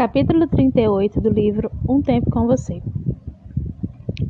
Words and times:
Capítulo 0.00 0.46
38 0.46 1.20
do 1.20 1.28
livro 1.28 1.70
Um 1.86 2.00
Tempo 2.00 2.30
com 2.30 2.46
Você. 2.46 2.80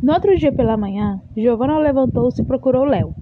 No 0.02 0.12
outro 0.12 0.36
dia 0.36 0.50
pela 0.50 0.76
manhã, 0.76 1.22
Giovanna 1.36 1.78
levantou-se 1.78 2.42
e 2.42 2.44
procurou 2.44 2.84
Léo. 2.84 3.14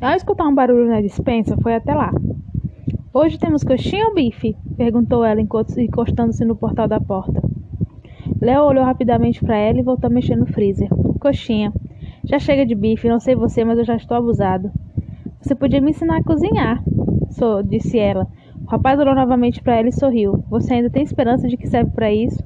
Ao 0.00 0.14
escutar 0.14 0.48
um 0.48 0.54
barulho 0.54 0.88
na 0.88 1.02
dispensa, 1.02 1.54
foi 1.62 1.74
até 1.74 1.92
lá. 1.92 2.10
Hoje 3.12 3.38
temos 3.38 3.62
coxinha 3.62 4.06
ou 4.06 4.14
bife? 4.14 4.56
perguntou 4.74 5.22
ela 5.22 5.38
encostando-se 5.38 6.46
no 6.46 6.56
portal 6.56 6.88
da 6.88 6.98
porta. 6.98 7.42
Léo 8.40 8.62
olhou 8.62 8.82
rapidamente 8.82 9.44
para 9.44 9.58
ela 9.58 9.80
e 9.80 9.82
voltou 9.82 10.08
a 10.08 10.10
mexer 10.10 10.36
no 10.36 10.46
freezer. 10.46 10.88
Coxinha. 11.20 11.74
Já 12.24 12.38
chega 12.38 12.64
de 12.64 12.74
bife, 12.74 13.06
não 13.06 13.20
sei 13.20 13.34
você, 13.34 13.66
mas 13.66 13.76
eu 13.76 13.84
já 13.84 13.96
estou 13.96 14.16
abusado. 14.16 14.72
Você 15.42 15.54
podia 15.54 15.82
me 15.82 15.90
ensinar 15.90 16.20
a 16.20 16.24
cozinhar, 16.24 16.82
disse 17.68 17.98
ela, 17.98 18.26
rapaz 18.72 18.98
olhou 18.98 19.14
novamente 19.14 19.62
para 19.62 19.76
ela 19.76 19.90
e 19.90 19.92
sorriu. 19.92 20.42
Você 20.48 20.72
ainda 20.72 20.88
tem 20.88 21.02
esperança 21.02 21.46
de 21.46 21.58
que 21.58 21.68
serve 21.68 21.90
para 21.90 22.10
isso? 22.10 22.42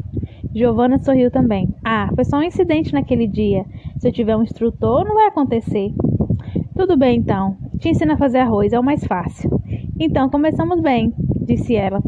Giovanna 0.53 0.99
sorriu 0.99 1.31
também. 1.31 1.73
Ah, 1.85 2.11
foi 2.17 2.25
só 2.25 2.39
um 2.39 2.43
incidente 2.43 2.93
naquele 2.93 3.29
dia. 3.29 3.65
Se 3.99 4.09
eu 4.09 4.13
tiver 4.13 4.37
um 4.37 4.43
instrutor, 4.43 5.05
não 5.05 5.15
vai 5.15 5.29
acontecer. 5.29 5.95
Tudo 6.75 6.97
bem 6.97 7.19
então. 7.19 7.57
Te 7.79 7.91
ensino 7.91 8.15
a 8.15 8.17
fazer 8.17 8.39
arroz, 8.39 8.73
é 8.73 8.81
o 8.81 8.83
mais 8.83 9.05
fácil. 9.05 9.49
Então, 10.01 10.29
começamos 10.29 10.81
bem, 10.81 11.15
disse 11.47 11.77
ela. 11.77 12.03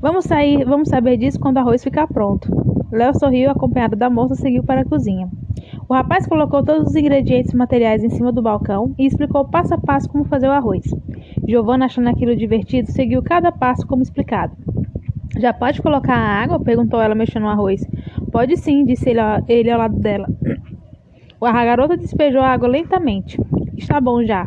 Vamos 0.00 0.24
sair, 0.24 0.64
vamos 0.64 0.88
saber 0.88 1.18
disso 1.18 1.38
quando 1.38 1.56
o 1.56 1.60
arroz 1.60 1.84
ficar 1.84 2.06
pronto. 2.06 2.48
Léo 2.90 3.12
sorriu, 3.18 3.50
acompanhado 3.50 3.94
da 3.94 4.08
moça, 4.08 4.36
seguiu 4.36 4.64
para 4.64 4.80
a 4.80 4.86
cozinha. 4.86 5.28
O 5.86 5.92
rapaz 5.92 6.26
colocou 6.26 6.64
todos 6.64 6.88
os 6.88 6.96
ingredientes 6.96 7.52
e 7.52 7.56
materiais 7.56 8.02
em 8.02 8.08
cima 8.08 8.32
do 8.32 8.40
balcão 8.40 8.94
e 8.98 9.06
explicou 9.06 9.46
passo 9.48 9.74
a 9.74 9.78
passo 9.78 10.08
como 10.08 10.24
fazer 10.24 10.48
o 10.48 10.52
arroz. 10.52 10.84
Giovanna, 11.50 11.86
achando 11.86 12.08
aquilo 12.08 12.36
divertido, 12.36 12.92
seguiu 12.92 13.20
cada 13.24 13.50
passo 13.50 13.84
como 13.84 14.02
explicado. 14.02 14.56
Já 15.36 15.52
pode 15.52 15.82
colocar 15.82 16.14
a 16.14 16.42
água? 16.42 16.60
perguntou 16.60 17.00
ela, 17.00 17.12
mexendo 17.12 17.42
no 17.42 17.48
arroz. 17.48 17.84
Pode 18.30 18.56
sim, 18.56 18.84
disse 18.84 19.10
ele, 19.10 19.20
ele 19.48 19.68
ao 19.68 19.78
lado 19.80 19.98
dela. 19.98 20.28
A 21.40 21.64
garota 21.64 21.96
despejou 21.96 22.40
a 22.40 22.48
água 22.48 22.68
lentamente. 22.68 23.36
Está 23.76 24.00
bom 24.00 24.22
já. 24.22 24.46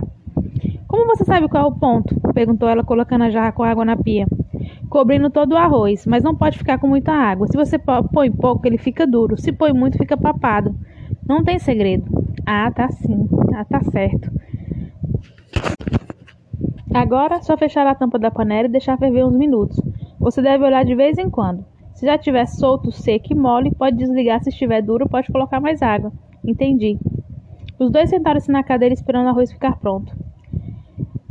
Como 0.87 1.05
você 1.07 1.25
sabe 1.25 1.49
qual 1.49 1.65
é 1.65 1.67
o 1.67 1.75
ponto? 1.75 2.15
perguntou 2.33 2.69
ela, 2.69 2.85
colocando 2.85 3.23
a 3.23 3.29
jarra 3.29 3.51
com 3.51 3.63
água 3.63 3.83
na 3.83 3.97
pia. 3.97 4.25
Cobrindo 4.89 5.29
todo 5.29 5.53
o 5.53 5.57
arroz, 5.57 6.05
mas 6.07 6.23
não 6.23 6.33
pode 6.33 6.57
ficar 6.57 6.77
com 6.77 6.87
muita 6.87 7.11
água. 7.11 7.47
Se 7.47 7.57
você 7.57 7.77
põe 7.77 8.31
pouco, 8.31 8.65
ele 8.65 8.77
fica 8.77 9.05
duro. 9.05 9.35
Se 9.37 9.51
põe 9.51 9.73
muito, 9.73 9.97
fica 9.97 10.15
papado. 10.15 10.73
Não 11.27 11.43
tem 11.43 11.59
segredo. 11.59 12.05
Ah, 12.45 12.71
tá 12.71 12.87
sim. 12.89 13.27
Ah, 13.53 13.65
tá 13.65 13.81
certo. 13.81 14.31
Agora, 16.93 17.41
só 17.41 17.57
fechar 17.57 17.87
a 17.87 17.95
tampa 17.95 18.19
da 18.19 18.29
panela 18.29 18.67
e 18.67 18.71
deixar 18.71 18.99
ferver 18.99 19.25
uns 19.25 19.35
minutos. 19.35 19.81
Você 20.19 20.43
deve 20.43 20.63
olhar 20.63 20.85
de 20.85 20.93
vez 20.93 21.17
em 21.17 21.27
quando. 21.27 21.65
Se 21.95 22.05
já 22.05 22.15
estiver 22.15 22.45
solto, 22.45 22.91
seco 22.91 23.33
e 23.33 23.35
mole, 23.35 23.71
pode 23.71 23.97
desligar. 23.97 24.43
Se 24.43 24.49
estiver 24.49 24.81
duro, 24.81 25.09
pode 25.09 25.31
colocar 25.31 25.59
mais 25.59 25.81
água. 25.81 26.11
Entendi. 26.45 26.99
Os 27.79 27.89
dois 27.89 28.11
sentaram-se 28.11 28.51
na 28.51 28.63
cadeira 28.63 28.93
esperando 28.93 29.25
o 29.25 29.29
arroz 29.29 29.51
ficar 29.51 29.75
pronto. 29.79 30.15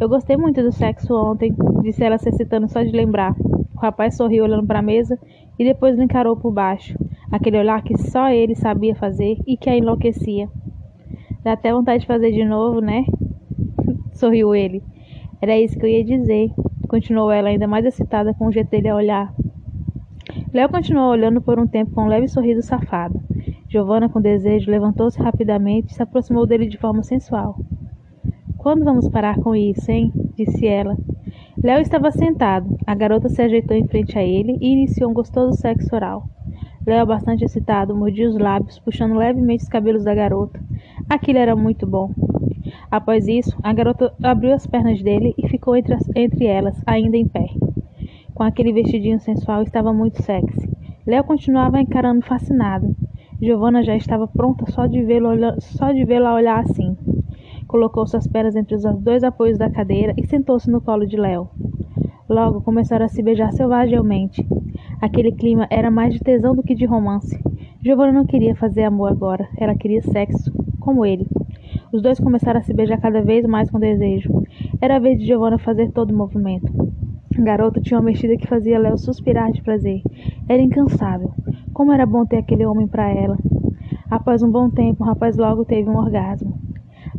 Eu 0.01 0.09
gostei 0.09 0.37
muito 0.37 0.61
do 0.65 0.73
sexo 0.73 1.15
ontem, 1.15 1.55
disse 1.81 2.03
ela 2.03 2.19
se 2.19 2.29
excitando 2.29 2.69
só 2.69 2.83
de 2.83 2.91
lembrar. 2.91 3.33
O 3.73 3.79
rapaz 3.79 4.17
sorriu 4.17 4.43
olhando 4.43 4.67
para 4.67 4.81
a 4.81 4.83
mesa 4.83 5.17
e 5.57 5.65
depois 5.65 5.97
lhe 5.97 6.03
encarou 6.03 6.37
por 6.37 6.51
baixo. 6.51 6.99
Aquele 7.31 7.59
olhar 7.59 7.81
que 7.83 7.97
só 7.97 8.29
ele 8.31 8.57
sabia 8.57 8.97
fazer 8.97 9.39
e 9.47 9.57
que 9.57 9.71
a 9.71 9.77
enlouquecia. 9.77 10.49
Dá 11.45 11.53
até 11.53 11.73
vontade 11.73 12.01
de 12.01 12.07
fazer 12.07 12.33
de 12.33 12.45
novo, 12.45 12.81
né? 12.81 13.05
Sorriu 14.13 14.55
ele. 14.57 14.83
Era 15.43 15.59
isso 15.59 15.77
que 15.77 15.85
eu 15.85 15.91
ia 15.91 16.05
dizer, 16.05 16.53
continuou 16.89 17.29
ela, 17.29 17.49
ainda 17.49 17.67
mais 17.67 17.85
excitada 17.85 18.33
com 18.33 18.47
o 18.47 18.53
jeito 18.53 18.71
dele 18.71 18.89
a 18.89 18.95
olhar. 18.95 19.35
Léo 20.55 20.69
continuou 20.69 21.11
olhando 21.11 21.43
por 21.43 21.59
um 21.59 21.67
tempo 21.67 21.91
com 21.91 22.05
um 22.05 22.07
leve 22.07 22.29
sorriso 22.29 22.63
safado. 22.63 23.21
Giovanna, 23.69 24.09
com 24.09 24.21
desejo, 24.21 24.71
levantou-se 24.71 25.21
rapidamente 25.21 25.91
e 25.91 25.95
se 25.95 26.01
aproximou 26.01 26.47
dele 26.47 26.69
de 26.69 26.79
forma 26.79 27.03
sensual. 27.03 27.59
Quando 28.57 28.85
vamos 28.85 29.09
parar 29.09 29.37
com 29.41 29.53
isso, 29.57 29.91
hein? 29.91 30.13
disse 30.37 30.65
ela. 30.65 30.97
Léo 31.61 31.81
estava 31.81 32.13
sentado. 32.13 32.79
A 32.87 32.95
garota 32.95 33.29
se 33.29 33.43
ajeitou 33.43 33.77
em 33.77 33.89
frente 33.89 34.17
a 34.17 34.23
ele 34.23 34.57
e 34.61 34.73
iniciou 34.73 35.11
um 35.11 35.15
gostoso 35.15 35.59
sexo 35.59 35.93
oral. 35.93 36.23
Léo, 36.87 37.05
bastante 37.05 37.45
excitado, 37.45 37.97
mordia 37.97 38.29
os 38.29 38.39
lábios, 38.39 38.79
puxando 38.79 39.17
levemente 39.17 39.65
os 39.65 39.69
cabelos 39.69 40.05
da 40.05 40.15
garota. 40.15 40.61
Aquilo 41.11 41.41
era 41.41 41.57
muito 41.57 41.85
bom. 41.85 42.13
Após 42.93 43.27
isso, 43.27 43.57
a 43.63 43.73
garota 43.73 44.13
abriu 44.23 44.53
as 44.53 44.67
pernas 44.67 45.01
dele 45.01 45.33
e 45.39 45.49
ficou 45.49 45.75
entre, 45.75 45.95
as, 45.95 46.07
entre 46.15 46.45
elas, 46.45 46.79
ainda 46.87 47.17
em 47.17 47.27
pé. 47.27 47.47
Com 48.35 48.43
aquele 48.43 48.71
vestidinho 48.71 49.19
sensual, 49.19 49.63
estava 49.63 49.95
muito 49.95 50.23
sexy. 50.23 50.69
Léo 51.07 51.25
continuava 51.25 51.81
encarando 51.81 52.21
fascinado. 52.21 52.95
Giovanna 53.41 53.83
já 53.83 53.97
estava 53.97 54.29
pronta 54.29 54.71
só 54.71 54.87
de 54.87 55.03
vê-lo 55.03 55.31
só 55.59 55.91
de 55.91 56.05
vê-la 56.05 56.35
olhar 56.35 56.61
assim. 56.61 56.95
Colocou 57.67 58.07
suas 58.07 58.27
pernas 58.27 58.57
entre 58.57 58.75
os 58.75 58.83
dois 59.01 59.25
apoios 59.25 59.57
da 59.57 59.71
cadeira 59.71 60.13
e 60.19 60.27
sentou-se 60.27 60.71
no 60.71 60.83
colo 60.83 61.07
de 61.07 61.17
Léo. 61.17 61.49
Logo 62.29 62.61
começaram 62.61 63.07
a 63.07 63.09
se 63.09 63.23
beijar 63.23 63.55
selvagemente. 63.55 64.47
Aquele 65.01 65.33
clima 65.33 65.67
era 65.71 65.91
mais 65.91 66.13
de 66.13 66.21
tesão 66.21 66.55
do 66.55 66.63
que 66.63 66.75
de 66.75 66.85
romance. 66.85 67.43
Giovanna 67.83 68.13
não 68.13 68.27
queria 68.27 68.55
fazer 68.55 68.85
amor 68.85 69.11
agora, 69.11 69.49
ela 69.57 69.75
queria 69.75 70.03
sexo, 70.03 70.53
como 70.79 71.07
ele. 71.07 71.27
Os 71.93 72.01
dois 72.01 72.19
começaram 72.19 72.59
a 72.59 72.63
se 72.63 72.73
beijar 72.73 72.99
cada 72.99 73.21
vez 73.21 73.45
mais 73.45 73.71
com 73.71 73.79
desejo. 73.79 74.31
Era 74.81 74.97
a 74.97 74.99
vez 74.99 75.19
de 75.19 75.27
Giovanna 75.27 75.59
fazer 75.59 75.93
todo 75.93 76.11
o 76.11 76.17
movimento. 76.17 76.73
A 77.39 77.43
garota 77.43 77.83
tinha 77.83 78.01
uma 78.01 78.07
mexida 78.07 78.35
que 78.39 78.49
fazia 78.49 78.79
Léo 78.79 78.97
suspirar 78.97 79.53
de 79.53 79.63
prazer. 79.63 80.01
Era 80.49 80.63
incansável. 80.63 81.35
Como 81.75 81.93
era 81.93 82.07
bom 82.07 82.25
ter 82.25 82.39
aquele 82.39 82.65
homem 82.65 82.89
para 82.89 83.11
ela. 83.11 83.37
Após 84.11 84.43
um 84.43 84.51
bom 84.51 84.71
tempo, 84.71 85.05
o 85.05 85.07
rapaz 85.07 85.37
logo 85.37 85.67
teve 85.67 85.91
um 85.91 85.99
orgasmo. 85.99 86.59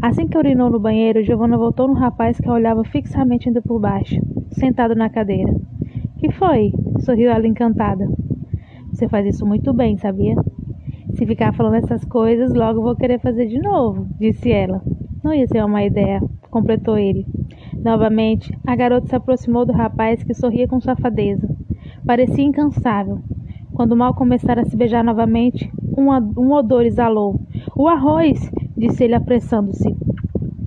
Assim 0.02 0.28
que 0.28 0.38
urinou 0.38 0.72
no 0.72 0.80
banheiro, 0.80 1.24
Giovanna 1.24 1.56
voltou 1.56 1.88
no 1.88 1.94
rapaz 1.94 2.40
que 2.40 2.50
a 2.50 2.54
olhava 2.54 2.84
fixamente 2.84 3.48
indo 3.48 3.62
por 3.62 3.80
baixo, 3.80 4.20
sentado 4.54 4.96
na 4.96 5.08
cadeira. 5.08 5.54
Que 6.18 6.32
foi? 6.32 6.74
sorriu 7.00 7.30
ela 7.30 7.48
encantada. 7.48 8.10
Você 8.92 9.08
faz 9.08 9.28
isso 9.28 9.46
muito 9.46 9.72
bem, 9.72 9.98
sabia? 9.98 10.36
Se 11.14 11.26
ficar 11.26 11.54
falando 11.54 11.76
essas 11.76 12.04
coisas, 12.06 12.54
logo 12.54 12.82
vou 12.82 12.96
querer 12.96 13.20
fazer 13.20 13.48
de 13.48 13.60
novo, 13.60 14.08
disse 14.20 14.52
ela. 14.52 14.82
Não 15.24 15.34
ia 15.34 15.48
ser 15.48 15.64
uma 15.64 15.84
ideia, 15.84 16.22
completou 16.50 16.98
ele. 16.98 17.26
Novamente, 17.84 18.52
a 18.66 18.76
garota 18.76 19.08
se 19.08 19.16
aproximou 19.16 19.66
do 19.66 19.72
rapaz 19.72 20.24
que 20.24 20.34
sorria 20.34 20.68
com 20.68 20.82
safadeza. 20.82 21.48
Parecia 22.06 22.44
incansável. 22.44 23.20
Quando 23.74 23.96
mal 23.96 24.14
começaram 24.14 24.62
a 24.62 24.66
se 24.66 24.76
beijar 24.76 25.04
novamente, 25.04 25.72
um, 25.98 26.10
um 26.38 26.52
odor 26.52 26.86
exalou. 26.86 27.40
O 27.76 27.88
arroz! 27.88 28.52
disse 28.76 29.04
ele 29.04 29.16
apressando-se. 29.16 29.96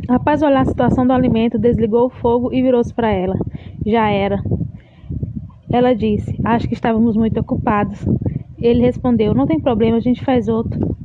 Após 0.09 0.43
olhar 0.43 0.61
a 0.61 0.65
situação 0.65 1.07
do 1.07 1.13
alimento, 1.13 1.59
desligou 1.59 2.07
o 2.07 2.11
fogo 2.11 2.53
e 2.53 2.63
virou-se 2.63 2.95
para 2.95 3.11
ela. 3.11 3.37
Já 3.85 4.09
era. 4.09 4.41
Ela 5.71 5.95
disse: 5.95 6.39
Acho 6.45 6.69
que 6.69 6.75
estávamos 6.75 7.17
muito 7.17 7.41
ocupados. 7.41 8.05
Ele 8.59 8.81
respondeu: 8.81 9.35
Não 9.35 9.47
tem 9.47 9.61
problema, 9.61 9.97
a 9.97 10.01
gente 10.01 10.25
faz 10.25 10.49
outro. 10.49 10.97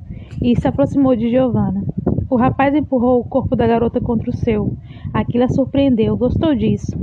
E 0.41 0.59
se 0.59 0.67
aproximou 0.67 1.15
de 1.15 1.29
Giovanna. 1.29 1.83
O 2.29 2.35
rapaz 2.35 2.73
empurrou 2.73 3.19
o 3.19 3.25
corpo 3.25 3.55
da 3.55 3.67
garota 3.67 3.99
contra 3.99 4.29
o 4.29 4.35
seu. 4.35 4.73
Aquilo 5.13 5.43
a 5.43 5.49
surpreendeu, 5.49 6.15
gostou 6.15 6.55
disso. 6.55 6.97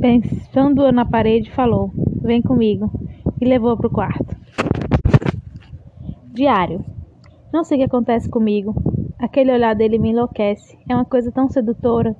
Pensando 0.00 0.90
na 0.90 1.04
parede, 1.04 1.50
falou: 1.50 1.92
Vem 2.20 2.42
comigo. 2.42 2.90
E 3.40 3.44
levou-a 3.44 3.76
para 3.76 3.86
o 3.86 3.90
quarto. 3.90 4.36
Diário. 6.32 6.84
Não 7.52 7.64
sei 7.64 7.76
o 7.76 7.80
que 7.80 7.86
acontece 7.86 8.28
comigo. 8.28 8.74
Aquele 9.18 9.52
olhar 9.52 9.74
dele 9.74 9.98
me 9.98 10.10
enlouquece. 10.10 10.76
É 10.88 10.94
uma 10.94 11.04
coisa 11.04 11.30
tão 11.30 11.48
sedutora. 11.48 12.16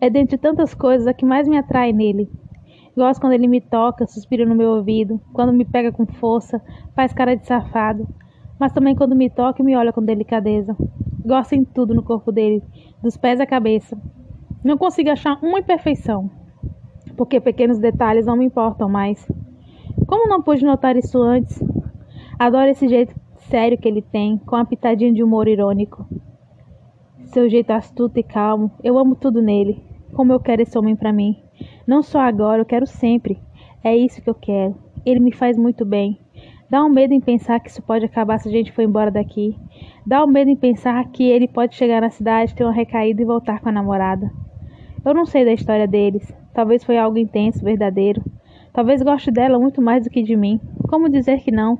É 0.00 0.10
dentre 0.10 0.38
tantas 0.38 0.74
coisas 0.74 1.06
a 1.06 1.14
que 1.14 1.24
mais 1.24 1.46
me 1.46 1.56
atrai 1.56 1.92
nele. 1.92 2.28
Gosto 2.96 3.20
quando 3.20 3.32
ele 3.32 3.48
me 3.48 3.60
toca, 3.60 4.06
suspira 4.06 4.44
no 4.44 4.54
meu 4.54 4.70
ouvido, 4.70 5.20
quando 5.32 5.52
me 5.52 5.64
pega 5.64 5.90
com 5.90 6.04
força, 6.04 6.60
faz 6.94 7.12
cara 7.12 7.34
de 7.34 7.46
safado, 7.46 8.06
mas 8.58 8.72
também 8.72 8.94
quando 8.94 9.16
me 9.16 9.30
toca 9.30 9.62
e 9.62 9.64
me 9.64 9.74
olha 9.74 9.92
com 9.92 10.02
delicadeza. 10.02 10.76
Gosto 11.24 11.54
em 11.54 11.64
tudo 11.64 11.94
no 11.94 12.02
corpo 12.02 12.30
dele, 12.30 12.62
dos 13.02 13.16
pés 13.16 13.40
à 13.40 13.46
cabeça. 13.46 13.96
Não 14.62 14.76
consigo 14.76 15.10
achar 15.10 15.38
uma 15.42 15.60
imperfeição, 15.60 16.30
porque 17.16 17.40
pequenos 17.40 17.78
detalhes 17.78 18.26
não 18.26 18.36
me 18.36 18.44
importam 18.44 18.88
mais. 18.88 19.26
Como 20.06 20.28
não 20.28 20.42
pude 20.42 20.64
notar 20.64 20.94
isso 20.96 21.20
antes? 21.22 21.62
Adoro 22.38 22.68
esse 22.68 22.88
jeito 22.88 23.14
sério 23.48 23.78
que 23.78 23.88
ele 23.88 24.02
tem, 24.02 24.36
com 24.38 24.56
uma 24.56 24.64
pitadinha 24.64 25.12
de 25.12 25.22
humor 25.22 25.48
irônico. 25.48 26.06
Seu 27.26 27.48
jeito 27.48 27.70
astuto 27.70 28.18
e 28.18 28.22
calmo, 28.22 28.70
eu 28.84 28.98
amo 28.98 29.14
tudo 29.14 29.40
nele. 29.40 29.82
Como 30.12 30.32
eu 30.32 30.40
quero 30.40 30.60
esse 30.60 30.78
homem 30.78 30.94
para 30.94 31.12
mim. 31.12 31.42
Não 31.86 32.02
só 32.02 32.20
agora, 32.20 32.60
eu 32.60 32.66
quero 32.66 32.86
sempre. 32.86 33.38
É 33.82 33.96
isso 33.96 34.22
que 34.22 34.30
eu 34.30 34.34
quero. 34.34 34.76
Ele 35.04 35.20
me 35.20 35.32
faz 35.32 35.56
muito 35.56 35.84
bem. 35.84 36.18
Dá 36.70 36.82
um 36.84 36.88
medo 36.88 37.12
em 37.12 37.20
pensar 37.20 37.60
que 37.60 37.68
isso 37.68 37.82
pode 37.82 38.04
acabar 38.04 38.38
se 38.38 38.48
a 38.48 38.52
gente 38.52 38.72
for 38.72 38.82
embora 38.82 39.10
daqui. 39.10 39.56
Dá 40.06 40.24
um 40.24 40.26
medo 40.26 40.50
em 40.50 40.56
pensar 40.56 41.04
que 41.08 41.22
ele 41.22 41.46
pode 41.46 41.74
chegar 41.74 42.00
na 42.00 42.08
cidade, 42.10 42.54
ter 42.54 42.64
uma 42.64 42.72
recaída 42.72 43.20
e 43.20 43.26
voltar 43.26 43.60
com 43.60 43.68
a 43.68 43.72
namorada. 43.72 44.30
Eu 45.04 45.12
não 45.12 45.26
sei 45.26 45.44
da 45.44 45.52
história 45.52 45.86
deles. 45.86 46.32
Talvez 46.54 46.84
foi 46.84 46.96
algo 46.96 47.18
intenso, 47.18 47.64
verdadeiro. 47.64 48.22
Talvez 48.72 49.02
goste 49.02 49.30
dela 49.30 49.58
muito 49.58 49.82
mais 49.82 50.04
do 50.04 50.10
que 50.10 50.22
de 50.22 50.34
mim. 50.34 50.60
Como 50.88 51.08
dizer 51.08 51.40
que 51.40 51.50
não? 51.50 51.78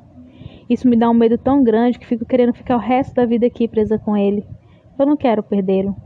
Isso 0.69 0.89
me 0.89 0.97
dá 0.97 1.09
um 1.09 1.15
medo 1.15 1.39
tão 1.39 1.63
grande 1.63 1.99
que 1.99 2.07
fico 2.07 2.27
querendo 2.27 2.53
ficar 2.53 2.77
o 2.77 2.81
resto 2.81 3.15
da 3.15 3.25
vida 3.25 3.47
aqui 3.47 3.67
presa 3.67 3.99
com 3.99 4.17
ele. 4.17 4.45
Eu 4.99 5.07
não 5.07 5.17
quero 5.17 5.43
perdê-lo. 5.43 5.97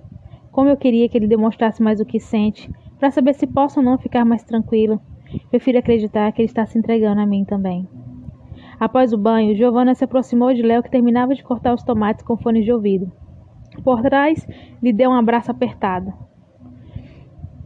Como 0.52 0.68
eu 0.68 0.76
queria 0.76 1.08
que 1.08 1.18
ele 1.18 1.26
demonstrasse 1.26 1.82
mais 1.82 2.00
o 2.00 2.04
que 2.04 2.18
sente, 2.18 2.70
para 2.98 3.10
saber 3.10 3.34
se 3.34 3.46
posso 3.46 3.80
ou 3.80 3.84
não 3.84 3.98
ficar 3.98 4.24
mais 4.24 4.42
tranquila. 4.42 5.00
Prefiro 5.50 5.78
acreditar 5.78 6.30
que 6.32 6.40
ele 6.40 6.46
está 6.46 6.64
se 6.66 6.78
entregando 6.78 7.20
a 7.20 7.26
mim 7.26 7.44
também. 7.44 7.88
Após 8.78 9.12
o 9.12 9.18
banho, 9.18 9.56
Giovanna 9.56 9.94
se 9.94 10.04
aproximou 10.04 10.52
de 10.52 10.62
Léo 10.62 10.82
que 10.82 10.90
terminava 10.90 11.34
de 11.34 11.42
cortar 11.42 11.74
os 11.74 11.82
tomates 11.82 12.24
com 12.24 12.36
fones 12.36 12.64
de 12.64 12.72
ouvido. 12.72 13.10
Por 13.82 14.02
trás, 14.02 14.46
lhe 14.82 14.92
deu 14.92 15.10
um 15.10 15.14
abraço 15.14 15.50
apertado. 15.50 16.12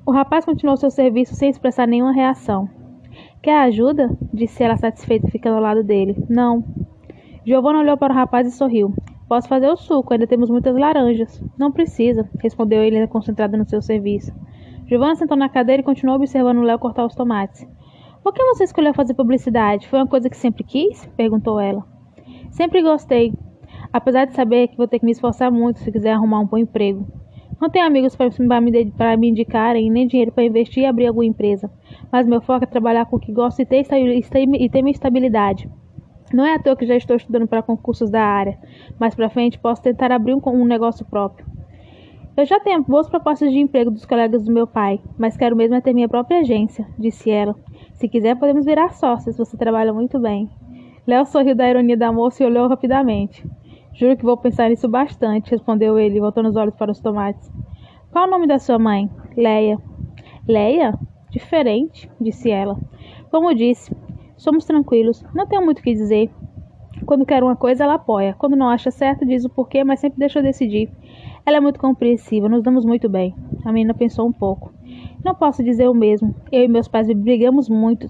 O 0.06 0.12
rapaz 0.12 0.44
continuou 0.44 0.76
seu 0.76 0.90
serviço 0.90 1.34
sem 1.34 1.50
expressar 1.50 1.86
nenhuma 1.86 2.12
reação. 2.12 2.68
Quer 3.42 3.58
ajuda? 3.62 4.10
disse 4.32 4.62
ela 4.62 4.76
satisfeita, 4.76 5.28
ficando 5.28 5.56
ao 5.56 5.62
lado 5.62 5.82
dele. 5.82 6.24
Não. 6.28 6.64
Giovanna 7.44 7.80
olhou 7.80 7.96
para 7.96 8.12
o 8.12 8.16
rapaz 8.16 8.46
e 8.46 8.50
sorriu. 8.50 8.94
Posso 9.28 9.48
fazer 9.48 9.68
o 9.68 9.76
suco, 9.76 10.12
ainda 10.12 10.26
temos 10.26 10.50
muitas 10.50 10.76
laranjas. 10.76 11.42
Não 11.56 11.70
precisa, 11.70 12.28
respondeu 12.40 12.82
ele, 12.82 13.06
concentrado 13.06 13.56
no 13.56 13.68
seu 13.68 13.80
serviço. 13.80 14.32
Giovanna 14.90 15.14
sentou 15.14 15.36
na 15.36 15.48
cadeira 15.48 15.82
e 15.82 15.84
continuou 15.84 16.16
observando 16.16 16.62
Léo 16.62 16.76
cortar 16.76 17.06
os 17.06 17.14
tomates. 17.14 17.64
Por 18.24 18.34
que 18.34 18.42
você 18.42 18.64
escolheu 18.64 18.92
fazer 18.92 19.14
publicidade? 19.14 19.86
Foi 19.86 20.00
uma 20.00 20.06
coisa 20.08 20.28
que 20.28 20.36
sempre 20.36 20.64
quis? 20.64 21.06
perguntou 21.16 21.60
ela. 21.60 21.84
Sempre 22.50 22.82
gostei, 22.82 23.32
apesar 23.92 24.24
de 24.24 24.34
saber 24.34 24.66
que 24.66 24.76
vou 24.76 24.88
ter 24.88 24.98
que 24.98 25.04
me 25.04 25.12
esforçar 25.12 25.48
muito 25.48 25.78
se 25.78 25.92
quiser 25.92 26.14
arrumar 26.14 26.40
um 26.40 26.46
bom 26.46 26.58
emprego. 26.58 27.06
Não 27.60 27.70
tenho 27.70 27.86
amigos 27.86 28.16
para 28.16 28.60
me, 29.16 29.28
indicarem, 29.28 29.88
nem 29.88 30.08
dinheiro 30.08 30.32
para 30.32 30.42
investir 30.42 30.82
e 30.82 30.86
abrir 30.86 31.06
alguma 31.06 31.24
empresa 31.24 31.70
mas 32.10 32.26
meu 32.26 32.40
foco 32.40 32.64
é 32.64 32.66
trabalhar 32.66 33.06
com 33.06 33.14
o 33.14 33.20
que 33.20 33.32
gosto 33.32 33.62
e 33.62 33.64
ter, 33.64 33.86
e 33.86 34.68
ter 34.68 34.82
minha 34.82 34.92
estabilidade. 34.92 35.70
Não 36.32 36.44
é 36.44 36.54
à 36.54 36.58
toa 36.58 36.74
que 36.74 36.84
já 36.84 36.96
estou 36.96 37.14
estudando 37.14 37.46
para 37.46 37.62
concursos 37.62 38.10
da 38.10 38.24
área. 38.24 38.58
Mais 38.98 39.14
para 39.14 39.30
frente 39.30 39.56
posso 39.56 39.82
tentar 39.82 40.10
abrir 40.10 40.34
um, 40.34 40.40
um 40.46 40.64
negócio 40.64 41.06
próprio. 41.06 41.49
Eu 42.36 42.46
já 42.46 42.60
tenho 42.60 42.82
boas 42.82 43.08
propostas 43.08 43.50
de 43.50 43.58
emprego 43.58 43.90
dos 43.90 44.06
colegas 44.06 44.44
do 44.44 44.52
meu 44.52 44.66
pai, 44.66 45.00
mas 45.18 45.36
quero 45.36 45.56
mesmo 45.56 45.74
é 45.74 45.80
ter 45.80 45.92
minha 45.92 46.08
própria 46.08 46.38
agência, 46.38 46.86
disse 46.98 47.30
ela. 47.30 47.56
Se 47.94 48.08
quiser, 48.08 48.38
podemos 48.38 48.64
virar 48.64 48.92
sócios, 48.92 49.36
você 49.36 49.56
trabalha 49.56 49.92
muito 49.92 50.18
bem. 50.18 50.48
Léo 51.06 51.26
sorriu 51.26 51.54
da 51.54 51.68
ironia 51.68 51.96
da 51.96 52.12
moça 52.12 52.42
e 52.42 52.46
olhou 52.46 52.68
rapidamente. 52.68 53.44
Juro 53.92 54.16
que 54.16 54.24
vou 54.24 54.36
pensar 54.36 54.70
nisso 54.70 54.88
bastante, 54.88 55.50
respondeu 55.50 55.98
ele, 55.98 56.20
voltando 56.20 56.48
os 56.48 56.56
olhos 56.56 56.74
para 56.74 56.92
os 56.92 57.00
tomates. 57.00 57.50
Qual 58.12 58.26
o 58.26 58.30
nome 58.30 58.46
da 58.46 58.58
sua 58.58 58.78
mãe? 58.78 59.10
Leia. 59.36 59.78
Leia? 60.46 60.98
Diferente, 61.30 62.10
disse 62.20 62.50
ela. 62.50 62.78
Como 63.30 63.54
disse, 63.54 63.94
somos 64.36 64.64
tranquilos, 64.64 65.22
não 65.34 65.46
tenho 65.46 65.64
muito 65.64 65.80
o 65.80 65.82
que 65.82 65.92
dizer. 65.92 66.30
Quando 67.04 67.26
quer 67.26 67.42
uma 67.42 67.56
coisa, 67.56 67.84
ela 67.84 67.94
apoia. 67.94 68.34
Quando 68.38 68.56
não 68.56 68.68
acha 68.68 68.90
certo, 68.90 69.26
diz 69.26 69.44
o 69.44 69.48
porquê, 69.50 69.82
mas 69.84 70.00
sempre 70.00 70.18
deixa 70.18 70.38
eu 70.38 70.42
decidir. 70.42 70.90
Ela 71.44 71.56
é 71.56 71.60
muito 71.60 71.80
compreensiva, 71.80 72.48
nos 72.48 72.62
damos 72.62 72.84
muito 72.84 73.08
bem. 73.08 73.34
A 73.64 73.72
menina 73.72 73.94
pensou 73.94 74.26
um 74.26 74.32
pouco. 74.32 74.72
Não 75.24 75.34
posso 75.34 75.62
dizer 75.62 75.88
o 75.88 75.94
mesmo. 75.94 76.34
Eu 76.52 76.64
e 76.64 76.68
meus 76.68 76.88
pais 76.88 77.08
brigamos 77.12 77.68
muito. 77.68 78.08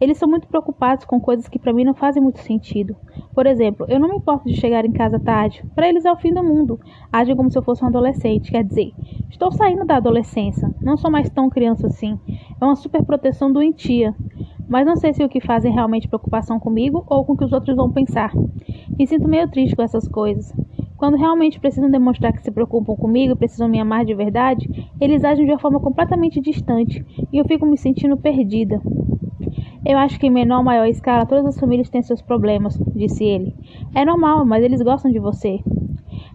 Eles 0.00 0.16
são 0.16 0.28
muito 0.28 0.48
preocupados 0.48 1.04
com 1.04 1.20
coisas 1.20 1.46
que 1.46 1.58
para 1.58 1.74
mim 1.74 1.84
não 1.84 1.92
fazem 1.94 2.22
muito 2.22 2.40
sentido. 2.40 2.96
Por 3.34 3.46
exemplo, 3.46 3.84
eu 3.88 4.00
não 4.00 4.08
me 4.08 4.16
importo 4.16 4.46
de 4.46 4.58
chegar 4.58 4.84
em 4.86 4.92
casa 4.92 5.20
tarde. 5.20 5.62
Para 5.74 5.88
eles 5.88 6.06
é 6.06 6.12
o 6.12 6.16
fim 6.16 6.32
do 6.32 6.42
mundo. 6.42 6.80
Agem 7.12 7.36
como 7.36 7.50
se 7.50 7.58
eu 7.58 7.62
fosse 7.62 7.84
um 7.84 7.88
adolescente. 7.88 8.50
Quer 8.50 8.64
dizer, 8.64 8.92
estou 9.28 9.52
saindo 9.52 9.84
da 9.84 9.96
adolescência. 9.96 10.74
Não 10.80 10.96
sou 10.96 11.10
mais 11.10 11.28
tão 11.28 11.50
criança 11.50 11.86
assim. 11.86 12.18
É 12.60 12.64
uma 12.64 12.76
super 12.76 13.04
proteção 13.04 13.52
doentia. 13.52 14.14
Mas 14.66 14.86
não 14.86 14.96
sei 14.96 15.12
se 15.12 15.22
o 15.22 15.28
que 15.28 15.40
fazem 15.40 15.70
é 15.70 15.74
realmente 15.74 16.08
preocupação 16.08 16.58
comigo 16.58 17.04
ou 17.06 17.24
com 17.24 17.34
o 17.34 17.36
que 17.36 17.44
os 17.44 17.52
outros 17.52 17.76
vão 17.76 17.90
pensar. 17.90 18.32
Me 18.98 19.06
sinto 19.06 19.28
meio 19.28 19.50
triste 19.50 19.76
com 19.76 19.82
essas 19.82 20.08
coisas. 20.08 20.54
Quando 21.00 21.16
realmente 21.16 21.58
precisam 21.58 21.90
demonstrar 21.90 22.30
que 22.30 22.42
se 22.42 22.50
preocupam 22.50 22.94
comigo, 22.94 23.34
precisam 23.34 23.66
me 23.66 23.80
amar 23.80 24.04
de 24.04 24.12
verdade, 24.12 24.68
eles 25.00 25.24
agem 25.24 25.46
de 25.46 25.50
uma 25.50 25.58
forma 25.58 25.80
completamente 25.80 26.42
distante 26.42 27.02
e 27.32 27.38
eu 27.38 27.44
fico 27.46 27.64
me 27.64 27.78
sentindo 27.78 28.18
perdida. 28.18 28.82
Eu 29.82 29.96
acho 29.96 30.20
que 30.20 30.26
em 30.26 30.30
menor 30.30 30.58
ou 30.58 30.62
maior 30.62 30.84
escala 30.84 31.24
todas 31.24 31.46
as 31.46 31.58
famílias 31.58 31.88
têm 31.88 32.02
seus 32.02 32.20
problemas, 32.20 32.78
disse 32.94 33.24
ele. 33.24 33.56
É 33.94 34.04
normal, 34.04 34.44
mas 34.44 34.62
eles 34.62 34.82
gostam 34.82 35.10
de 35.10 35.18
você. 35.18 35.60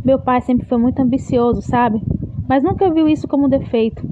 Meu 0.04 0.18
pai 0.18 0.42
sempre 0.42 0.66
foi 0.66 0.80
muito 0.80 1.00
ambicioso, 1.00 1.62
sabe? 1.62 2.02
Mas 2.50 2.64
nunca 2.64 2.92
viu 2.92 3.08
isso 3.08 3.28
como 3.28 3.46
um 3.46 3.50
defeito. 3.50 4.04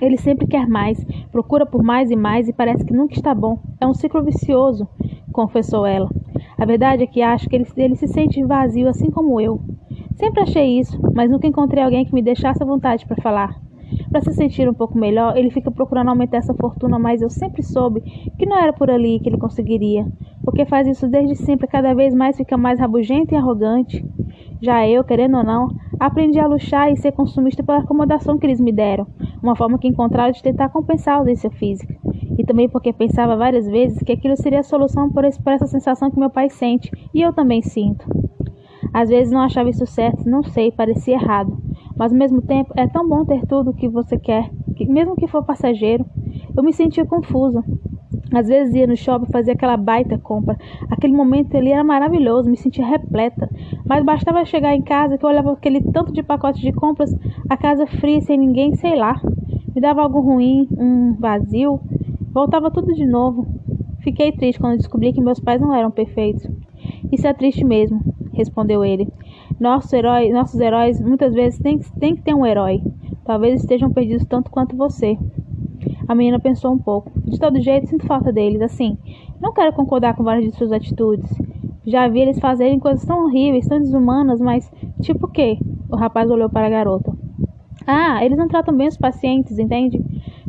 Ele 0.00 0.16
sempre 0.18 0.46
quer 0.46 0.68
mais, 0.68 1.04
procura 1.32 1.66
por 1.66 1.82
mais 1.82 2.12
e 2.12 2.16
mais 2.16 2.46
e 2.48 2.52
parece 2.52 2.84
que 2.84 2.94
nunca 2.94 3.14
está 3.14 3.34
bom. 3.34 3.58
É 3.80 3.86
um 3.88 3.92
ciclo 3.92 4.22
vicioso, 4.22 4.86
confessou 5.32 5.84
ela. 5.84 6.08
A 6.56 6.64
verdade 6.64 7.02
é 7.02 7.06
que 7.08 7.22
acho 7.22 7.48
que 7.48 7.56
ele, 7.56 7.66
ele 7.76 7.96
se 7.96 8.06
sente 8.06 8.40
vazio 8.44 8.88
assim 8.88 9.10
como 9.10 9.40
eu. 9.40 9.60
Sempre 10.16 10.42
achei 10.42 10.78
isso, 10.78 10.98
mas 11.14 11.30
nunca 11.30 11.46
encontrei 11.46 11.84
alguém 11.84 12.04
que 12.04 12.14
me 12.14 12.22
deixasse 12.22 12.62
à 12.62 12.66
vontade 12.66 13.04
para 13.06 13.22
falar. 13.22 13.60
Para 14.10 14.22
se 14.22 14.32
sentir 14.32 14.66
um 14.66 14.72
pouco 14.72 14.96
melhor, 14.96 15.36
ele 15.36 15.50
fica 15.50 15.70
procurando 15.70 16.08
aumentar 16.08 16.38
essa 16.38 16.54
fortuna, 16.54 16.98
mas 16.98 17.20
eu 17.20 17.28
sempre 17.28 17.62
soube 17.62 18.00
que 18.38 18.46
não 18.46 18.56
era 18.56 18.72
por 18.72 18.90
ali 18.90 19.20
que 19.20 19.28
ele 19.28 19.36
conseguiria, 19.36 20.06
porque 20.42 20.64
faz 20.64 20.88
isso 20.88 21.06
desde 21.06 21.36
sempre, 21.36 21.66
cada 21.66 21.94
vez 21.94 22.14
mais 22.14 22.34
fica 22.34 22.56
mais 22.56 22.80
rabugento 22.80 23.34
e 23.34 23.36
arrogante. 23.36 24.02
Já 24.62 24.88
eu, 24.88 25.04
querendo 25.04 25.36
ou 25.36 25.44
não, 25.44 25.68
aprendi 26.00 26.40
a 26.40 26.46
luxar 26.46 26.90
e 26.90 26.96
ser 26.96 27.12
consumista 27.12 27.62
pela 27.62 27.80
acomodação 27.80 28.38
que 28.38 28.46
eles 28.46 28.60
me 28.60 28.72
deram, 28.72 29.06
uma 29.42 29.54
forma 29.54 29.78
que 29.78 29.86
encontraram 29.86 30.32
de 30.32 30.42
tentar 30.42 30.70
compensar 30.70 31.16
a 31.16 31.18
ausência 31.18 31.50
física. 31.50 31.94
E 32.38 32.44
também 32.44 32.70
porque 32.70 32.90
pensava 32.90 33.36
várias 33.36 33.66
vezes 33.66 34.02
que 34.02 34.12
aquilo 34.12 34.36
seria 34.36 34.60
a 34.60 34.62
solução 34.62 35.10
por 35.10 35.24
essa 35.26 35.66
sensação 35.66 36.10
que 36.10 36.18
meu 36.18 36.30
pai 36.30 36.48
sente, 36.48 36.90
e 37.12 37.20
eu 37.20 37.34
também 37.34 37.60
sinto. 37.60 38.25
Às 38.96 39.10
vezes 39.10 39.30
não 39.30 39.42
achava 39.42 39.68
isso 39.68 39.84
certo, 39.84 40.26
não 40.26 40.42
sei, 40.42 40.72
parecia 40.72 41.16
errado. 41.16 41.54
Mas 41.98 42.12
ao 42.12 42.18
mesmo 42.18 42.40
tempo, 42.40 42.72
é 42.78 42.86
tão 42.86 43.06
bom 43.06 43.26
ter 43.26 43.44
tudo 43.46 43.68
o 43.68 43.74
que 43.74 43.86
você 43.90 44.16
quer, 44.16 44.48
que 44.74 44.86
mesmo 44.86 45.14
que 45.14 45.26
for 45.26 45.44
passageiro. 45.44 46.02
Eu 46.56 46.62
me 46.62 46.72
sentia 46.72 47.04
confusa. 47.04 47.62
Às 48.32 48.48
vezes 48.48 48.74
ia 48.74 48.86
no 48.86 48.96
shopping 48.96 49.30
fazer 49.30 49.50
aquela 49.50 49.76
baita 49.76 50.18
compra. 50.18 50.56
Aquele 50.90 51.12
momento 51.12 51.54
ali 51.54 51.72
era 51.72 51.84
maravilhoso, 51.84 52.48
me 52.48 52.56
sentia 52.56 52.86
repleta. 52.86 53.50
Mas 53.86 54.02
bastava 54.02 54.42
chegar 54.46 54.74
em 54.74 54.80
casa 54.80 55.18
que 55.18 55.26
eu 55.26 55.28
olhava 55.28 55.52
aquele 55.52 55.82
tanto 55.92 56.10
de 56.10 56.22
pacotes 56.22 56.62
de 56.62 56.72
compras, 56.72 57.14
a 57.50 57.56
casa 57.58 57.86
fria, 57.86 58.22
sem 58.22 58.38
ninguém, 58.38 58.74
sei 58.76 58.96
lá. 58.96 59.20
Me 59.74 59.78
dava 59.78 60.00
algo 60.00 60.20
ruim, 60.20 60.66
um 60.70 61.12
vazio. 61.20 61.78
Voltava 62.32 62.70
tudo 62.70 62.94
de 62.94 63.04
novo. 63.04 63.46
Fiquei 64.00 64.32
triste 64.32 64.58
quando 64.58 64.78
descobri 64.78 65.12
que 65.12 65.20
meus 65.20 65.38
pais 65.38 65.60
não 65.60 65.74
eram 65.74 65.90
perfeitos. 65.90 66.48
Isso 67.12 67.26
é 67.26 67.34
triste 67.34 67.62
mesmo, 67.62 68.00
respondeu 68.36 68.84
ele. 68.84 69.08
Nossos 69.58 69.92
heróis, 69.92 70.32
nossos 70.32 70.60
heróis 70.60 71.00
muitas 71.00 71.34
vezes 71.34 71.58
têm, 71.58 71.78
têm 71.98 72.14
que 72.14 72.22
ter 72.22 72.34
um 72.34 72.46
herói. 72.46 72.82
Talvez 73.24 73.60
estejam 73.60 73.90
perdidos 73.90 74.26
tanto 74.26 74.50
quanto 74.50 74.76
você. 74.76 75.18
A 76.06 76.14
menina 76.14 76.38
pensou 76.38 76.72
um 76.72 76.78
pouco. 76.78 77.10
De 77.20 77.38
todo 77.38 77.60
jeito, 77.60 77.88
sinto 77.88 78.06
falta 78.06 78.32
deles. 78.32 78.60
Assim, 78.62 78.96
não 79.40 79.52
quero 79.52 79.72
concordar 79.72 80.14
com 80.14 80.22
várias 80.22 80.44
de 80.44 80.56
suas 80.56 80.72
atitudes. 80.72 81.30
Já 81.86 82.08
vi 82.08 82.20
eles 82.20 82.38
fazerem 82.38 82.78
coisas 82.78 83.04
tão 83.04 83.24
horríveis, 83.24 83.66
tão 83.66 83.78
desumanas, 83.78 84.40
mas 84.40 84.70
tipo 85.00 85.26
o 85.26 85.30
quê? 85.30 85.58
O 85.88 85.96
rapaz 85.96 86.28
olhou 86.30 86.50
para 86.50 86.66
a 86.66 86.70
garota. 86.70 87.12
Ah, 87.86 88.24
eles 88.24 88.36
não 88.36 88.48
tratam 88.48 88.76
bem 88.76 88.88
os 88.88 88.96
pacientes, 88.96 89.58
entende? 89.58 90.02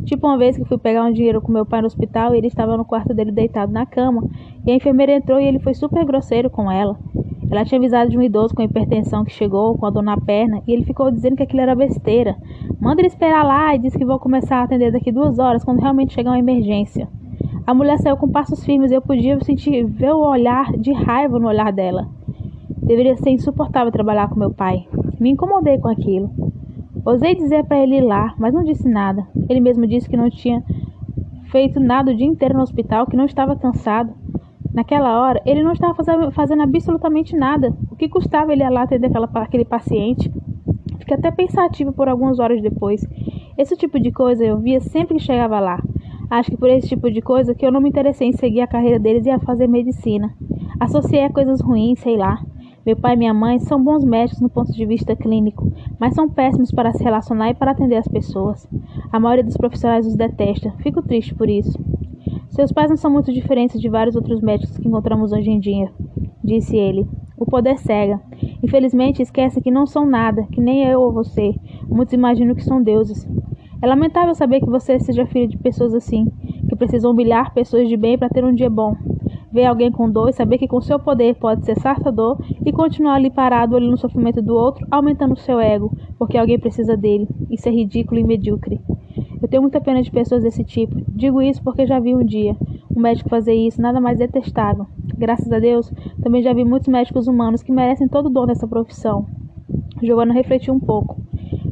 Tipo 0.04 0.26
uma 0.26 0.36
vez 0.36 0.56
que 0.56 0.64
fui 0.64 0.78
pegar 0.78 1.04
um 1.04 1.12
dinheiro 1.12 1.40
com 1.40 1.52
meu 1.52 1.64
pai 1.64 1.80
no 1.80 1.86
hospital 1.86 2.34
e 2.34 2.38
ele 2.38 2.48
estava 2.48 2.76
no 2.76 2.84
quarto 2.84 3.14
dele 3.14 3.30
deitado 3.30 3.72
na 3.72 3.86
cama, 3.86 4.28
e 4.66 4.72
a 4.72 4.74
enfermeira 4.74 5.12
entrou 5.12 5.38
e 5.38 5.44
ele 5.44 5.60
foi 5.60 5.74
super 5.74 6.04
grosseiro 6.04 6.50
com 6.50 6.68
ela. 6.70 6.98
Ela 7.50 7.64
tinha 7.64 7.78
avisado 7.78 8.10
de 8.10 8.18
um 8.18 8.22
idoso 8.22 8.54
com 8.54 8.62
hipertensão 8.62 9.24
que 9.24 9.32
chegou 9.32 9.76
com 9.78 9.86
a 9.86 9.90
dor 9.90 10.02
na 10.02 10.16
perna 10.16 10.62
e 10.66 10.72
ele 10.72 10.84
ficou 10.84 11.10
dizendo 11.10 11.36
que 11.36 11.42
aquilo 11.42 11.62
era 11.62 11.74
besteira. 11.74 12.36
Manda 12.80 13.00
ele 13.00 13.08
esperar 13.08 13.44
lá 13.44 13.74
e 13.74 13.78
disse 13.78 13.96
que 13.96 14.04
vou 14.04 14.18
começar 14.18 14.58
a 14.58 14.62
atender 14.64 14.92
daqui 14.92 15.10
duas 15.10 15.38
horas 15.38 15.64
quando 15.64 15.80
realmente 15.80 16.12
chegar 16.12 16.30
uma 16.30 16.38
emergência. 16.38 17.08
A 17.66 17.74
mulher 17.74 17.98
saiu 17.98 18.16
com 18.16 18.28
passos 18.28 18.64
firmes 18.64 18.90
e 18.90 18.94
eu 18.94 19.02
podia 19.02 19.38
sentir 19.44 19.84
ver 19.84 20.12
o 20.12 20.26
olhar 20.26 20.72
de 20.72 20.92
raiva 20.92 21.38
no 21.38 21.48
olhar 21.48 21.72
dela. 21.72 22.08
Deveria 22.82 23.16
ser 23.16 23.30
insuportável 23.30 23.92
trabalhar 23.92 24.28
com 24.28 24.38
meu 24.38 24.50
pai. 24.50 24.86
Me 25.20 25.30
incomodei 25.30 25.78
com 25.78 25.88
aquilo. 25.88 26.30
Ousei 27.04 27.34
dizer 27.34 27.64
para 27.64 27.78
ele 27.78 27.96
ir 27.96 28.00
lá, 28.02 28.34
mas 28.38 28.54
não 28.54 28.64
disse 28.64 28.88
nada. 28.88 29.26
Ele 29.48 29.60
mesmo 29.60 29.86
disse 29.86 30.08
que 30.08 30.16
não 30.16 30.30
tinha 30.30 30.62
feito 31.50 31.80
nada 31.80 32.10
o 32.10 32.14
dia 32.14 32.26
inteiro 32.26 32.54
no 32.54 32.62
hospital, 32.62 33.06
que 33.06 33.16
não 33.16 33.24
estava 33.24 33.56
cansado. 33.56 34.12
Naquela 34.78 35.20
hora, 35.20 35.42
ele 35.44 35.60
não 35.60 35.72
estava 35.72 35.92
fazendo, 36.30 36.62
absolutamente 36.62 37.34
nada. 37.34 37.74
O 37.90 37.96
que 37.96 38.08
custava 38.08 38.52
ele 38.52 38.62
ir 38.62 38.70
lá 38.70 38.82
atender 38.82 39.08
aquela, 39.08 39.28
aquele 39.34 39.64
paciente? 39.64 40.32
Fiquei 41.00 41.16
até 41.16 41.32
pensativa 41.32 41.92
por 41.92 42.08
algumas 42.08 42.38
horas 42.38 42.62
depois. 42.62 43.04
Esse 43.58 43.76
tipo 43.76 43.98
de 43.98 44.12
coisa 44.12 44.44
eu 44.44 44.56
via 44.56 44.78
sempre 44.78 45.16
que 45.16 45.24
chegava 45.24 45.58
lá. 45.58 45.82
Acho 46.30 46.52
que 46.52 46.56
por 46.56 46.70
esse 46.70 46.86
tipo 46.86 47.10
de 47.10 47.20
coisa 47.20 47.56
que 47.56 47.66
eu 47.66 47.72
não 47.72 47.80
me 47.80 47.88
interessei 47.88 48.28
em 48.28 48.32
seguir 48.32 48.60
a 48.60 48.68
carreira 48.68 49.00
deles 49.00 49.26
e 49.26 49.30
a 49.30 49.40
fazer 49.40 49.66
medicina. 49.66 50.32
Associei 50.78 51.24
a 51.24 51.32
coisas 51.32 51.60
ruins, 51.60 51.98
sei 51.98 52.16
lá. 52.16 52.40
Meu 52.86 52.94
pai 52.96 53.14
e 53.14 53.16
minha 53.16 53.34
mãe 53.34 53.58
são 53.58 53.82
bons 53.82 54.04
médicos 54.04 54.40
no 54.40 54.48
ponto 54.48 54.70
de 54.72 54.86
vista 54.86 55.16
clínico, 55.16 55.72
mas 55.98 56.14
são 56.14 56.30
péssimos 56.30 56.70
para 56.70 56.92
se 56.92 57.02
relacionar 57.02 57.50
e 57.50 57.54
para 57.54 57.72
atender 57.72 57.96
as 57.96 58.06
pessoas. 58.06 58.68
A 59.10 59.18
maioria 59.18 59.42
dos 59.42 59.56
profissionais 59.56 60.06
os 60.06 60.14
detesta. 60.14 60.72
Fico 60.78 61.02
triste 61.02 61.34
por 61.34 61.50
isso. 61.50 61.76
Seus 62.58 62.72
pais 62.72 62.90
não 62.90 62.96
são 62.96 63.08
muito 63.08 63.32
diferentes 63.32 63.80
de 63.80 63.88
vários 63.88 64.16
outros 64.16 64.40
médicos 64.40 64.76
que 64.76 64.88
encontramos 64.88 65.30
hoje 65.30 65.48
em 65.48 65.60
dia, 65.60 65.92
disse 66.42 66.76
ele. 66.76 67.06
O 67.36 67.46
poder 67.46 67.78
cega. 67.78 68.20
Infelizmente, 68.60 69.22
esquece 69.22 69.60
que 69.60 69.70
não 69.70 69.86
são 69.86 70.04
nada, 70.04 70.42
que 70.50 70.60
nem 70.60 70.82
eu 70.82 71.00
ou 71.00 71.12
você. 71.12 71.54
Muitos 71.86 72.14
imaginam 72.14 72.56
que 72.56 72.64
são 72.64 72.82
deuses. 72.82 73.24
É 73.80 73.86
lamentável 73.86 74.34
saber 74.34 74.58
que 74.58 74.68
você 74.68 74.98
seja 74.98 75.24
filho 75.24 75.46
de 75.46 75.56
pessoas 75.56 75.94
assim, 75.94 76.26
que 76.68 76.74
precisam 76.74 77.12
humilhar 77.12 77.54
pessoas 77.54 77.88
de 77.88 77.96
bem 77.96 78.18
para 78.18 78.28
ter 78.28 78.44
um 78.44 78.52
dia 78.52 78.68
bom. 78.68 78.96
Ver 79.52 79.66
alguém 79.66 79.92
com 79.92 80.10
dor 80.10 80.28
e 80.28 80.32
saber 80.32 80.58
que 80.58 80.66
com 80.66 80.80
seu 80.80 80.98
poder 80.98 81.36
pode 81.36 81.64
cessar 81.64 81.96
essa 81.96 82.10
dor 82.10 82.44
e 82.66 82.72
continuar 82.72 83.14
ali 83.14 83.30
parado 83.30 83.76
olhando 83.76 83.94
o 83.94 83.98
sofrimento 83.98 84.42
do 84.42 84.56
outro, 84.56 84.84
aumentando 84.90 85.38
seu 85.38 85.60
ego, 85.60 85.96
porque 86.18 86.36
alguém 86.36 86.58
precisa 86.58 86.96
dele. 86.96 87.28
Isso 87.48 87.68
é 87.68 87.72
ridículo 87.72 88.18
e 88.18 88.24
medíocre. 88.24 88.80
Eu 89.40 89.48
tenho 89.48 89.62
muita 89.62 89.80
pena 89.80 90.02
de 90.02 90.10
pessoas 90.10 90.42
desse 90.42 90.64
tipo. 90.64 91.00
Digo 91.08 91.40
isso 91.40 91.62
porque 91.62 91.86
já 91.86 91.98
vi 91.98 92.14
um 92.14 92.24
dia 92.24 92.56
um 92.98 93.00
médico 93.00 93.30
fazer 93.30 93.54
isso, 93.54 93.80
nada 93.80 94.00
mais 94.00 94.18
detestável. 94.18 94.86
Graças 95.16 95.50
a 95.52 95.60
Deus, 95.60 95.92
também 96.20 96.42
já 96.42 96.52
vi 96.52 96.64
muitos 96.64 96.88
médicos 96.88 97.28
humanos 97.28 97.62
que 97.62 97.70
merecem 97.70 98.08
todo 98.08 98.26
o 98.26 98.30
dom 98.30 98.44
dessa 98.44 98.66
profissão. 98.66 99.24
Giovanna 100.02 100.34
refletiu 100.34 100.74
um 100.74 100.80
pouco. 100.80 101.16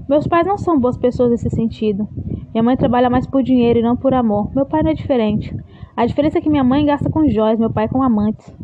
Meus 0.09 0.27
pais 0.29 0.47
não 0.47 0.57
são 0.57 0.79
boas 0.79 0.97
pessoas 0.97 1.31
nesse 1.31 1.51
sentido. 1.51 2.09
Minha 2.53 2.63
mãe 2.63 2.77
trabalha 2.77 3.11
mais 3.11 3.27
por 3.27 3.43
dinheiro 3.43 3.81
e 3.81 3.83
não 3.83 3.97
por 3.97 4.15
amor. 4.15 4.55
Meu 4.55 4.65
pai 4.65 4.85
não 4.85 4.91
é 4.91 4.95
diferente. 4.95 5.55
A 5.97 6.07
diferença 6.07 6.39
é 6.39 6.41
que 6.41 6.49
minha 6.49 6.63
mãe 6.63 6.87
gasta 6.87 7.11
com 7.11 7.29
joias, 7.29 7.59
meu 7.59 7.71
pai 7.71 7.89
com 7.89 8.03
amantes. 8.03 8.55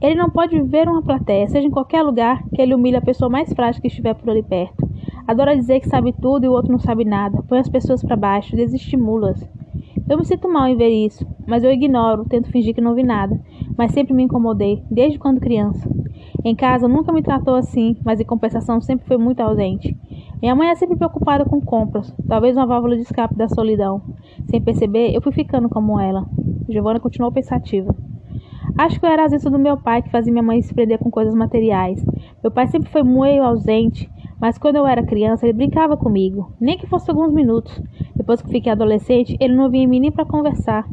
Ele 0.00 0.14
não 0.14 0.30
pode 0.30 0.60
ver 0.62 0.88
uma 0.88 1.02
plateia, 1.02 1.48
seja 1.48 1.66
em 1.66 1.70
qualquer 1.70 2.02
lugar, 2.02 2.44
que 2.54 2.62
ele 2.62 2.74
humilhe 2.74 2.96
a 2.96 3.02
pessoa 3.02 3.28
mais 3.28 3.52
frágil 3.52 3.82
que 3.82 3.88
estiver 3.88 4.14
por 4.14 4.30
ali 4.30 4.44
perto. 4.44 4.87
Adora 5.28 5.54
dizer 5.54 5.80
que 5.80 5.88
sabe 5.90 6.14
tudo 6.14 6.46
e 6.46 6.48
o 6.48 6.52
outro 6.52 6.72
não 6.72 6.78
sabe 6.78 7.04
nada. 7.04 7.42
Põe 7.46 7.58
as 7.58 7.68
pessoas 7.68 8.02
para 8.02 8.16
baixo, 8.16 8.56
desestimula-as. 8.56 9.46
Eu 10.08 10.16
me 10.16 10.24
sinto 10.24 10.48
mal 10.48 10.66
em 10.66 10.74
ver 10.74 10.88
isso, 10.88 11.26
mas 11.46 11.62
eu 11.62 11.70
ignoro, 11.70 12.24
tento 12.24 12.50
fingir 12.50 12.74
que 12.74 12.80
não 12.80 12.94
vi 12.94 13.02
nada. 13.02 13.38
Mas 13.76 13.92
sempre 13.92 14.14
me 14.14 14.22
incomodei, 14.22 14.82
desde 14.90 15.18
quando 15.18 15.38
criança. 15.38 15.86
Em 16.42 16.56
casa 16.56 16.88
nunca 16.88 17.12
me 17.12 17.22
tratou 17.22 17.56
assim, 17.56 17.94
mas 18.02 18.18
em 18.18 18.24
compensação 18.24 18.80
sempre 18.80 19.06
foi 19.06 19.18
muito 19.18 19.40
ausente. 19.40 19.94
Minha 20.40 20.56
mãe 20.56 20.70
é 20.70 20.74
sempre 20.74 20.96
preocupada 20.96 21.44
com 21.44 21.60
compras, 21.60 22.10
talvez 22.26 22.56
uma 22.56 22.64
válvula 22.64 22.96
de 22.96 23.02
escape 23.02 23.36
da 23.36 23.48
solidão. 23.48 24.00
Sem 24.46 24.62
perceber, 24.62 25.14
eu 25.14 25.20
fui 25.20 25.32
ficando 25.32 25.68
como 25.68 26.00
ela. 26.00 26.24
Giovanna 26.66 27.00
continuou 27.00 27.30
pensativa. 27.30 27.94
Acho 28.78 28.98
que 28.98 29.04
eu 29.04 29.10
era 29.10 29.26
a 29.26 29.28
do 29.28 29.58
meu 29.58 29.76
pai 29.76 30.00
que 30.00 30.10
fazia 30.10 30.32
minha 30.32 30.42
mãe 30.42 30.62
se 30.62 30.72
prender 30.72 30.98
com 30.98 31.10
coisas 31.10 31.34
materiais. 31.34 32.02
Meu 32.42 32.50
pai 32.50 32.66
sempre 32.68 32.88
foi 32.88 33.02
muito 33.02 33.42
ausente, 33.42 34.10
mas 34.40 34.56
quando 34.56 34.76
eu 34.76 34.86
era 34.86 35.02
criança, 35.02 35.46
ele 35.46 35.52
brincava 35.52 35.96
comigo, 35.96 36.52
nem 36.60 36.78
que 36.78 36.86
fosse 36.86 37.10
alguns 37.10 37.32
minutos. 37.32 37.80
Depois 38.14 38.40
que 38.40 38.50
fiquei 38.50 38.70
adolescente, 38.70 39.36
ele 39.40 39.54
não 39.54 39.68
vinha 39.68 39.84
em 39.84 39.88
mim 39.88 40.00
nem 40.00 40.12
para 40.12 40.24
conversar. 40.24 40.86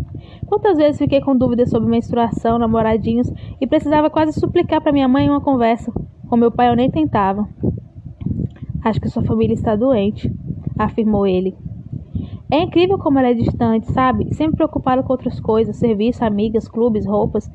Quantas 0.48 0.78
vezes 0.78 0.98
fiquei 0.98 1.22
com 1.22 1.36
dúvidas 1.36 1.70
sobre 1.70 1.90
menstruação, 1.90 2.58
namoradinhos 2.58 3.32
e 3.62 3.68
precisava 3.68 4.10
quase 4.10 4.34
suplicar 4.40 4.82
para 4.82 4.92
minha 4.92 5.08
mãe 5.08 5.30
uma 5.30 5.42
conversa. 5.42 5.92
Com 6.28 6.38
meu 6.38 6.52
pai 6.52 6.70
eu 6.70 6.76
nem 6.76 6.90
tentava. 6.90 7.48
Acho 8.84 9.00
que 9.00 9.10
sua 9.10 9.24
família 9.24 9.54
está 9.54 9.76
doente, 9.76 10.32
afirmou 10.78 11.26
ele. 11.26 11.56
É 12.52 12.62
incrível 12.62 12.98
como 12.98 13.18
ela 13.18 13.30
é 13.30 13.34
distante, 13.34 13.92
sabe? 13.92 14.34
Sempre 14.34 14.58
preocupada 14.58 15.02
com 15.02 15.12
outras 15.12 15.40
coisas, 15.40 15.78
serviço, 15.78 16.24
amigas, 16.24 16.68
clubes, 16.68 17.06
roupas. 17.06 17.50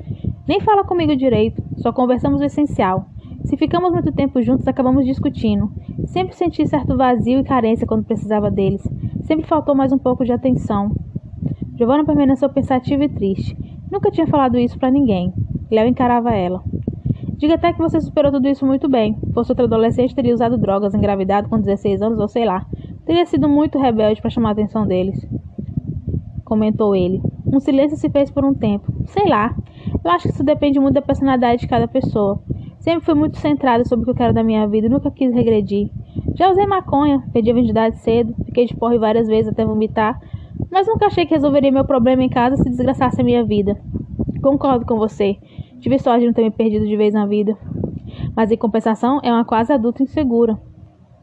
Nem 0.49 0.61
fala 0.61 0.85
comigo 0.85 1.15
direito, 1.15 1.63
só 1.77 1.93
conversamos 1.93 2.41
o 2.41 2.45
essencial. 2.45 3.07
Se 3.45 3.57
ficamos 3.57 3.93
muito 3.93 4.13
tempo 4.13 4.43
juntos, 4.43 4.67
acabamos 4.69 5.05
discutindo. 5.05 5.71
Sempre 6.07 6.35
senti 6.35 6.67
certo 6.67 6.97
vazio 6.97 7.41
e 7.41 7.45
carência 7.45 7.87
quando 7.87 8.05
precisava 8.05 8.51
deles. 8.51 8.83
Sempre 9.23 9.47
faltou 9.47 9.75
mais 9.75 9.93
um 9.93 9.99
pouco 9.99 10.25
de 10.25 10.33
atenção. 10.33 10.95
Giovanna 11.77 12.05
permaneceu 12.05 12.49
pensativa 12.51 13.05
e 13.05 13.09
triste. 13.09 13.57
Nunca 13.91 14.11
tinha 14.11 14.27
falado 14.27 14.59
isso 14.59 14.79
para 14.79 14.91
ninguém. 14.91 15.33
Léo 15.71 15.89
encarava 15.89 16.31
ela. 16.31 16.63
Diga 17.37 17.55
até 17.55 17.73
que 17.73 17.79
você 17.79 18.01
superou 18.01 18.31
tudo 18.31 18.49
isso 18.49 18.67
muito 18.67 18.89
bem. 18.89 19.19
Fosse 19.33 19.51
outro 19.51 19.65
adolescente, 19.65 20.15
teria 20.15 20.35
usado 20.35 20.59
drogas, 20.59 20.95
engravidado 20.95 21.49
com 21.49 21.59
16 21.59 22.03
anos 22.03 22.21
ou 22.21 22.29
sei 22.29 22.45
lá. 22.45 22.67
Teria 23.07 23.25
sido 23.25 23.49
muito 23.49 23.79
rebelde 23.79 24.21
para 24.21 24.31
chamar 24.31 24.51
a 24.51 24.53
atenção 24.53 24.87
deles. 24.87 25.27
Comentou 26.45 26.95
ele. 26.95 27.23
Um 27.47 27.59
silêncio 27.59 27.97
se 27.97 28.11
fez 28.11 28.31
por 28.31 28.45
um 28.45 28.53
tempo. 28.53 28.93
Sei 29.07 29.27
lá. 29.27 29.57
Eu 30.05 30.11
acho 30.11 30.29
que 30.29 30.35
isso 30.35 30.45
depende 30.45 30.79
muito 30.79 30.95
da 30.95 31.03
personalidade 31.03 31.63
de 31.63 31.69
cada 31.69 31.89
pessoa. 31.89 32.43
Sempre 32.81 33.05
fui 33.05 33.15
muito 33.15 33.37
centrada 33.37 33.85
sobre 33.85 34.03
o 34.03 34.05
que 34.07 34.11
eu 34.11 34.15
quero 34.15 34.33
da 34.33 34.43
minha 34.43 34.67
vida 34.67 34.89
nunca 34.89 35.11
quis 35.11 35.33
regredir. 35.35 35.91
Já 36.35 36.51
usei 36.51 36.67
maconha, 36.67 37.23
perdi 37.31 37.51
a 37.51 37.55
virgindade 37.55 37.99
cedo, 37.99 38.35
fiquei 38.47 38.65
de 38.65 38.75
porre 38.75 38.99
várias 38.99 39.29
vezes 39.29 39.53
até 39.53 39.67
vomitar, 39.67 40.19
mas 40.71 40.87
nunca 40.87 41.07
achei 41.07 41.27
que 41.27 41.35
resolveria 41.35 41.71
meu 41.71 41.85
problema 41.85 42.23
em 42.23 42.29
casa 42.29 42.57
se 42.57 42.71
desgraçasse 42.71 43.21
a 43.21 43.25
minha 43.25 43.45
vida. 43.45 43.79
Concordo 44.43 44.87
com 44.87 44.97
você. 44.97 45.37
Tive 45.81 45.99
sorte 45.99 46.21
de 46.21 46.27
não 46.29 46.33
ter 46.33 46.43
me 46.43 46.51
perdido 46.51 46.87
de 46.87 46.97
vez 46.97 47.13
na 47.13 47.27
vida. 47.27 47.57
Mas 48.35 48.51
em 48.51 48.57
compensação, 48.57 49.21
é 49.23 49.31
uma 49.31 49.45
quase 49.45 49.73
adulta 49.73 50.03
insegura, 50.03 50.59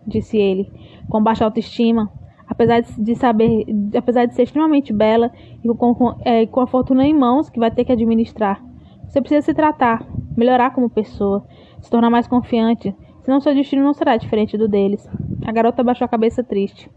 disse 0.06 0.38
ele, 0.38 0.72
com 1.10 1.24
baixa 1.24 1.44
autoestima, 1.44 2.12
apesar 2.48 2.82
de 2.82 3.16
saber, 3.16 3.66
apesar 3.98 4.26
de 4.26 4.36
ser 4.36 4.44
extremamente 4.44 4.94
bela 4.94 5.32
e 5.64 5.68
com, 5.70 5.96
com, 5.96 6.16
é, 6.24 6.46
com 6.46 6.62
a 6.62 6.68
fortuna 6.68 7.06
em 7.06 7.16
mãos 7.16 7.50
que 7.50 7.60
vai 7.60 7.72
ter 7.72 7.84
que 7.84 7.92
administrar. 7.92 8.64
Você 9.08 9.22
precisa 9.22 9.42
se 9.42 9.54
tratar, 9.54 10.06
melhorar 10.38 10.72
como 10.72 10.90
pessoa, 10.90 11.44
se 11.82 11.90
tornar 11.90 12.10
mais 12.10 12.28
confiante, 12.28 12.96
senão 13.24 13.42
seu 13.42 13.54
destino 13.54 13.84
não 13.84 13.94
será 13.94 14.16
diferente 14.16 14.58
do 14.58 14.68
deles. 14.68 15.10
A 15.46 15.52
garota 15.52 15.84
baixou 15.84 16.06
a 16.06 16.10
cabeça 16.10 16.44
triste. 16.44 16.90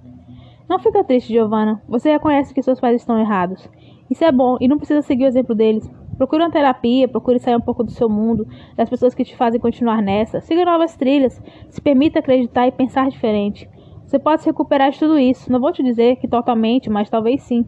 Não 0.68 0.78
fica 0.78 1.02
triste, 1.02 1.32
Giovanna. 1.32 1.82
Você 1.88 2.10
reconhece 2.10 2.54
que 2.54 2.62
seus 2.62 2.78
pais 2.78 3.00
estão 3.00 3.18
errados. 3.18 3.68
Isso 4.08 4.24
é 4.24 4.30
bom 4.30 4.56
e 4.60 4.68
não 4.68 4.76
precisa 4.76 5.02
seguir 5.02 5.24
o 5.24 5.26
exemplo 5.26 5.54
deles. 5.54 5.90
Procure 6.16 6.42
uma 6.42 6.50
terapia, 6.50 7.08
procure 7.08 7.38
sair 7.38 7.56
um 7.56 7.60
pouco 7.60 7.82
do 7.82 7.90
seu 7.90 8.08
mundo, 8.08 8.46
das 8.76 8.90
pessoas 8.90 9.14
que 9.14 9.24
te 9.24 9.34
fazem 9.34 9.58
continuar 9.58 10.02
nessa. 10.02 10.40
Siga 10.40 10.64
novas 10.64 10.94
trilhas, 10.94 11.42
se 11.70 11.80
permita 11.80 12.18
acreditar 12.18 12.68
e 12.68 12.72
pensar 12.72 13.08
diferente. 13.08 13.68
Você 14.04 14.18
pode 14.18 14.42
se 14.42 14.48
recuperar 14.48 14.90
de 14.90 14.98
tudo 14.98 15.18
isso. 15.18 15.50
Não 15.50 15.58
vou 15.58 15.72
te 15.72 15.82
dizer 15.82 16.16
que 16.16 16.28
totalmente, 16.28 16.90
mas 16.90 17.08
talvez 17.08 17.42
sim. 17.42 17.64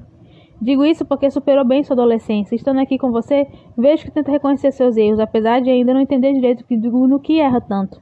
Digo 0.63 0.85
isso 0.85 1.05
porque 1.05 1.29
superou 1.29 1.65
bem 1.65 1.83
sua 1.83 1.95
adolescência. 1.95 2.55
Estando 2.55 2.79
aqui 2.79 2.97
com 2.97 3.11
você, 3.11 3.49
vejo 3.77 4.05
que 4.05 4.13
tenta 4.13 4.31
reconhecer 4.31 4.71
seus 4.71 4.97
erros, 4.97 5.19
apesar 5.19 5.61
de 5.61 5.69
ainda 5.69 5.93
não 5.93 6.01
entender 6.01 6.33
direito 6.33 6.65
no 6.71 7.19
que 7.19 7.41
erra 7.41 7.61
tanto. 7.61 8.01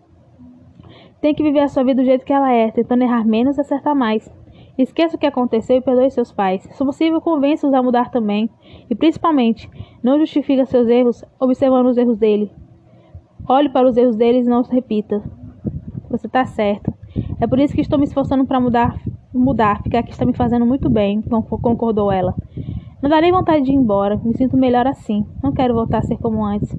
Tem 1.23 1.35
que 1.35 1.43
viver 1.43 1.61
a 1.61 1.69
sua 1.69 1.83
vida 1.83 2.03
do 2.03 2.05
jeito 2.05 2.23
que 2.23 2.35
ela 2.35 2.53
é, 2.53 2.71
tentando 2.71 3.03
errar 3.03 3.27
menos 3.27 3.57
e 3.57 3.63
acertar 3.63 3.97
mais. 3.97 4.31
Esqueça 4.77 5.17
o 5.17 5.19
que 5.19 5.27
aconteceu 5.27 5.79
e 5.79 5.81
perdoe 5.81 6.11
seus 6.11 6.33
pais. 6.33 6.63
Se 6.71 6.85
possível, 6.85 7.19
convença-os 7.23 7.73
a 7.73 7.83
mudar 7.83 8.11
também. 8.11 8.51
E 8.91 8.95
principalmente, 8.95 9.67
não 10.03 10.19
justifique 10.19 10.65
seus 10.67 10.87
erros 10.87 11.25
observando 11.41 11.87
os 11.87 11.97
erros 11.97 12.19
dele. 12.19 12.53
Olhe 13.49 13.71
para 13.71 13.89
os 13.89 13.97
erros 13.97 14.17
deles 14.17 14.47
e 14.47 14.51
não 14.51 14.61
os 14.61 14.69
repita. 14.69 15.23
Você 16.11 16.27
está 16.27 16.45
certo. 16.45 16.93
É 17.41 17.47
por 17.47 17.59
isso 17.59 17.75
que 17.75 17.81
estou 17.81 17.99
me 17.99 18.05
esforçando 18.05 18.45
para 18.45 18.61
mudar, 18.61 19.01
mudar. 19.33 19.83
Ficar 19.83 20.01
aqui 20.01 20.11
está 20.11 20.25
me 20.25 20.33
fazendo 20.33 20.67
muito 20.67 20.89
bem, 20.89 21.23
concordou 21.63 22.11
ela. 22.11 22.35
Não 23.03 23.09
nem 23.21 23.33
vontade 23.33 23.65
de 23.65 23.73
ir 23.73 23.75
embora. 23.75 24.21
Me 24.23 24.35
sinto 24.37 24.57
melhor 24.57 24.87
assim. 24.87 25.25
Não 25.43 25.53
quero 25.53 25.75
voltar 25.75 25.99
a 25.99 26.03
ser 26.03 26.19
como 26.19 26.45
antes. 26.45 26.77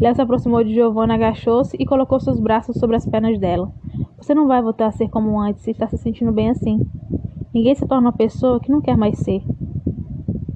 Léo 0.00 0.14
se 0.14 0.20
aproximou 0.20 0.62
de 0.62 0.74
Giovanna, 0.74 1.14
agachou-se 1.14 1.76
e 1.78 1.86
colocou 1.86 2.20
seus 2.20 2.40
braços 2.40 2.76
sobre 2.76 2.96
as 2.96 3.06
pernas 3.06 3.38
dela. 3.38 3.72
Você 4.18 4.34
não 4.34 4.46
vai 4.46 4.60
voltar 4.60 4.86
a 4.86 4.92
ser 4.92 5.08
como 5.08 5.40
antes 5.40 5.62
se 5.62 5.70
está 5.70 5.86
se 5.86 5.96
sentindo 5.96 6.32
bem 6.32 6.50
assim. 6.50 6.86
Ninguém 7.54 7.74
se 7.74 7.86
torna 7.86 8.08
uma 8.08 8.12
pessoa 8.12 8.60
que 8.60 8.70
não 8.70 8.80
quer 8.80 8.96
mais 8.96 9.18
ser. 9.20 9.42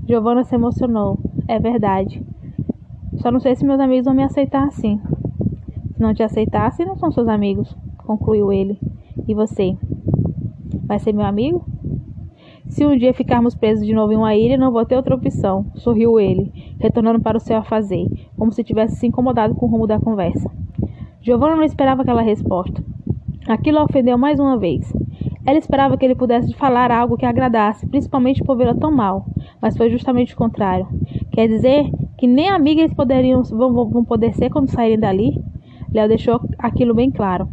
Giovanna 0.06 0.44
se 0.44 0.54
emocionou. 0.54 1.18
É 1.46 1.58
verdade. 1.58 2.22
Só 3.18 3.30
não 3.30 3.40
sei 3.40 3.54
se 3.54 3.64
meus 3.64 3.80
amigos 3.80 4.04
vão 4.04 4.14
me 4.14 4.22
aceitar 4.22 4.66
assim. 4.66 5.00
Se 5.94 6.00
não 6.00 6.12
te 6.12 6.22
aceitassem, 6.22 6.84
não 6.84 6.96
são 6.96 7.10
seus 7.10 7.28
amigos, 7.28 7.76
concluiu 7.98 8.52
ele. 8.52 8.78
E 9.28 9.34
você? 9.34 9.76
Vai 10.84 10.98
ser 10.98 11.12
meu 11.12 11.24
amigo? 11.24 11.64
Se 12.68 12.86
um 12.86 12.96
dia 12.96 13.12
ficarmos 13.12 13.54
presos 13.54 13.84
de 13.84 13.92
novo 13.92 14.12
em 14.12 14.16
uma 14.16 14.34
ilha, 14.34 14.56
não 14.56 14.70
vou 14.70 14.84
ter 14.84 14.96
outra 14.96 15.14
opção, 15.14 15.66
sorriu 15.74 16.20
ele, 16.20 16.52
retornando 16.78 17.20
para 17.20 17.36
o 17.36 17.40
seu 17.40 17.56
afazer, 17.56 18.06
como 18.36 18.52
se 18.52 18.62
tivesse 18.62 18.96
se 18.96 19.06
incomodado 19.06 19.54
com 19.54 19.66
o 19.66 19.68
rumo 19.68 19.86
da 19.86 19.98
conversa. 19.98 20.50
Giovanna 21.20 21.56
não 21.56 21.64
esperava 21.64 22.02
aquela 22.02 22.22
resposta. 22.22 22.82
Aquilo 23.48 23.78
a 23.78 23.84
ofendeu 23.84 24.16
mais 24.16 24.38
uma 24.38 24.56
vez. 24.56 24.92
Ela 25.44 25.58
esperava 25.58 25.96
que 25.96 26.04
ele 26.04 26.14
pudesse 26.14 26.54
falar 26.54 26.92
algo 26.92 27.16
que 27.16 27.26
agradasse, 27.26 27.86
principalmente 27.88 28.44
por 28.44 28.56
vê-la 28.56 28.74
tão 28.74 28.92
mal, 28.92 29.26
mas 29.60 29.76
foi 29.76 29.90
justamente 29.90 30.34
o 30.34 30.36
contrário. 30.36 30.86
Quer 31.32 31.48
dizer 31.48 31.90
que 32.16 32.26
nem 32.26 32.48
amigas 32.48 32.92
poderiam 32.94 33.42
vão, 33.42 33.72
vão 33.90 34.04
poder 34.04 34.32
ser 34.34 34.50
quando 34.50 34.70
saírem 34.70 34.98
dali? 34.98 35.42
Léo 35.92 36.08
deixou 36.08 36.40
aquilo 36.58 36.94
bem 36.94 37.10
claro. 37.10 37.48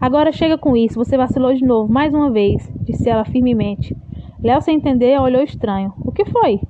Agora 0.00 0.32
chega 0.32 0.58
com 0.58 0.76
isso, 0.76 0.94
você 0.94 1.16
vacilou 1.16 1.54
de 1.54 1.64
novo, 1.64 1.92
mais 1.92 2.12
uma 2.14 2.30
vez, 2.30 2.70
disse 2.82 3.08
ela 3.08 3.24
firmemente. 3.24 3.96
Léo, 4.42 4.60
sem 4.60 4.76
entender, 4.76 5.20
olhou 5.20 5.42
estranho. 5.42 5.92
O 5.98 6.12
que 6.12 6.24
foi? 6.24 6.60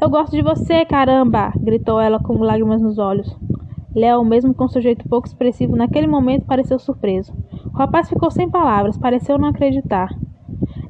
Eu 0.00 0.08
gosto 0.08 0.36
de 0.36 0.42
você, 0.42 0.84
caramba! 0.84 1.52
gritou 1.56 2.00
ela 2.00 2.20
com 2.20 2.38
lágrimas 2.38 2.80
nos 2.80 2.98
olhos. 2.98 3.36
Léo, 3.94 4.24
mesmo 4.24 4.54
com 4.54 4.68
seu 4.68 4.80
jeito 4.80 5.08
pouco 5.08 5.26
expressivo, 5.26 5.74
naquele 5.74 6.06
momento 6.06 6.46
pareceu 6.46 6.78
surpreso. 6.78 7.32
O 7.66 7.76
rapaz 7.76 8.08
ficou 8.08 8.30
sem 8.30 8.48
palavras, 8.48 8.96
pareceu 8.96 9.38
não 9.38 9.48
acreditar. 9.48 10.08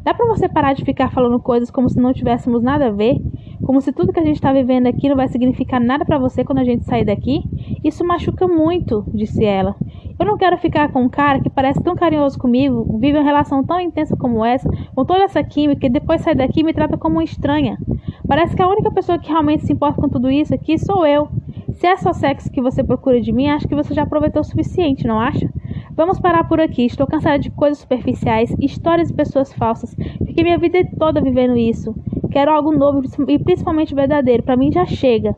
Dá 0.02 0.14
para 0.14 0.26
você 0.26 0.48
parar 0.48 0.72
de 0.74 0.84
ficar 0.84 1.10
falando 1.10 1.38
coisas 1.40 1.70
como 1.70 1.88
se 1.88 1.98
não 1.98 2.12
tivéssemos 2.12 2.62
nada 2.62 2.86
a 2.86 2.90
ver? 2.90 3.16
Como 3.64 3.80
se 3.80 3.92
tudo 3.92 4.12
que 4.12 4.20
a 4.20 4.24
gente 4.24 4.36
está 4.36 4.52
vivendo 4.52 4.86
aqui 4.86 5.08
não 5.08 5.16
vai 5.16 5.28
significar 5.28 5.80
nada 5.80 6.04
para 6.04 6.18
você 6.18 6.44
quando 6.44 6.58
a 6.58 6.64
gente 6.64 6.84
sair 6.84 7.04
daqui? 7.04 7.42
Isso 7.84 8.04
machuca 8.04 8.46
muito, 8.46 9.04
disse 9.12 9.44
ela. 9.44 9.74
Eu 10.18 10.26
não 10.26 10.36
quero 10.36 10.58
ficar 10.58 10.90
com 10.90 11.02
um 11.02 11.08
cara 11.08 11.40
que 11.40 11.48
parece 11.48 11.80
tão 11.82 11.94
carinhoso 11.94 12.38
comigo, 12.38 12.98
vive 12.98 13.18
uma 13.18 13.24
relação 13.24 13.62
tão 13.62 13.80
intensa 13.80 14.16
como 14.16 14.44
essa, 14.44 14.68
com 14.94 15.04
toda 15.04 15.22
essa 15.22 15.42
química, 15.44 15.86
e 15.86 15.90
depois 15.90 16.22
sai 16.22 16.34
daqui 16.34 16.60
e 16.60 16.64
me 16.64 16.74
trata 16.74 16.98
como 16.98 17.16
uma 17.16 17.24
estranha. 17.24 17.78
Parece 18.26 18.56
que 18.56 18.62
a 18.62 18.68
única 18.68 18.90
pessoa 18.90 19.18
que 19.18 19.28
realmente 19.28 19.64
se 19.64 19.72
importa 19.72 20.00
com 20.00 20.08
tudo 20.08 20.30
isso 20.30 20.52
aqui 20.52 20.76
sou 20.76 21.06
eu. 21.06 21.28
Se 21.72 21.86
é 21.86 21.96
só 21.96 22.12
sexo 22.12 22.50
que 22.50 22.60
você 22.60 22.82
procura 22.82 23.20
de 23.20 23.30
mim, 23.30 23.48
acho 23.48 23.68
que 23.68 23.74
você 23.74 23.94
já 23.94 24.02
aproveitou 24.02 24.40
o 24.40 24.44
suficiente, 24.44 25.06
não 25.06 25.20
acha? 25.20 25.48
Vamos 25.92 26.18
parar 26.20 26.44
por 26.44 26.60
aqui. 26.60 26.86
Estou 26.86 27.06
cansada 27.06 27.38
de 27.38 27.50
coisas 27.50 27.78
superficiais, 27.78 28.54
histórias 28.60 29.08
de 29.08 29.14
pessoas 29.14 29.52
falsas. 29.52 29.94
Fiquei 30.26 30.42
minha 30.42 30.58
vida 30.58 30.78
toda 30.98 31.20
vivendo 31.20 31.56
isso. 31.56 31.94
Quero 32.30 32.52
algo 32.52 32.72
novo 32.72 33.02
e 33.28 33.38
principalmente 33.38 33.94
verdadeiro. 33.94 34.42
Para 34.42 34.56
mim 34.56 34.72
já 34.72 34.84
chega. 34.84 35.36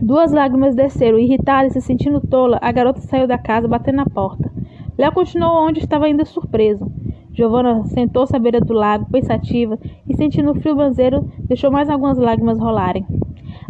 Duas 0.00 0.30
lágrimas 0.30 0.76
desceram, 0.76 1.18
irritada 1.18 1.66
e 1.66 1.70
se 1.70 1.80
sentindo 1.80 2.20
tola, 2.20 2.56
a 2.62 2.70
garota 2.70 3.00
saiu 3.00 3.26
da 3.26 3.36
casa, 3.36 3.66
batendo 3.66 3.96
na 3.96 4.06
porta. 4.06 4.48
Léo 4.96 5.10
continuou 5.10 5.66
onde 5.66 5.80
estava 5.80 6.06
ainda 6.06 6.24
surpreso. 6.24 6.88
Giovanna 7.32 7.84
sentou-se 7.84 8.34
à 8.34 8.38
beira 8.38 8.60
do 8.60 8.72
lago, 8.72 9.10
pensativa, 9.10 9.76
e 10.08 10.16
sentindo 10.16 10.52
o 10.52 10.54
frio 10.54 10.76
banzeiro, 10.76 11.28
deixou 11.40 11.70
mais 11.72 11.90
algumas 11.90 12.16
lágrimas 12.16 12.60
rolarem. 12.60 13.04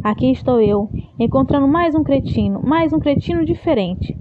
Aqui 0.04 0.30
estou 0.30 0.61
eu, 0.61 0.90
encontrando 1.18 1.66
mais 1.66 1.94
um 1.94 2.04
cretino, 2.04 2.61
mais 2.62 2.92
um 2.92 2.99
cretino 2.99 3.44
diferente. 3.44 4.14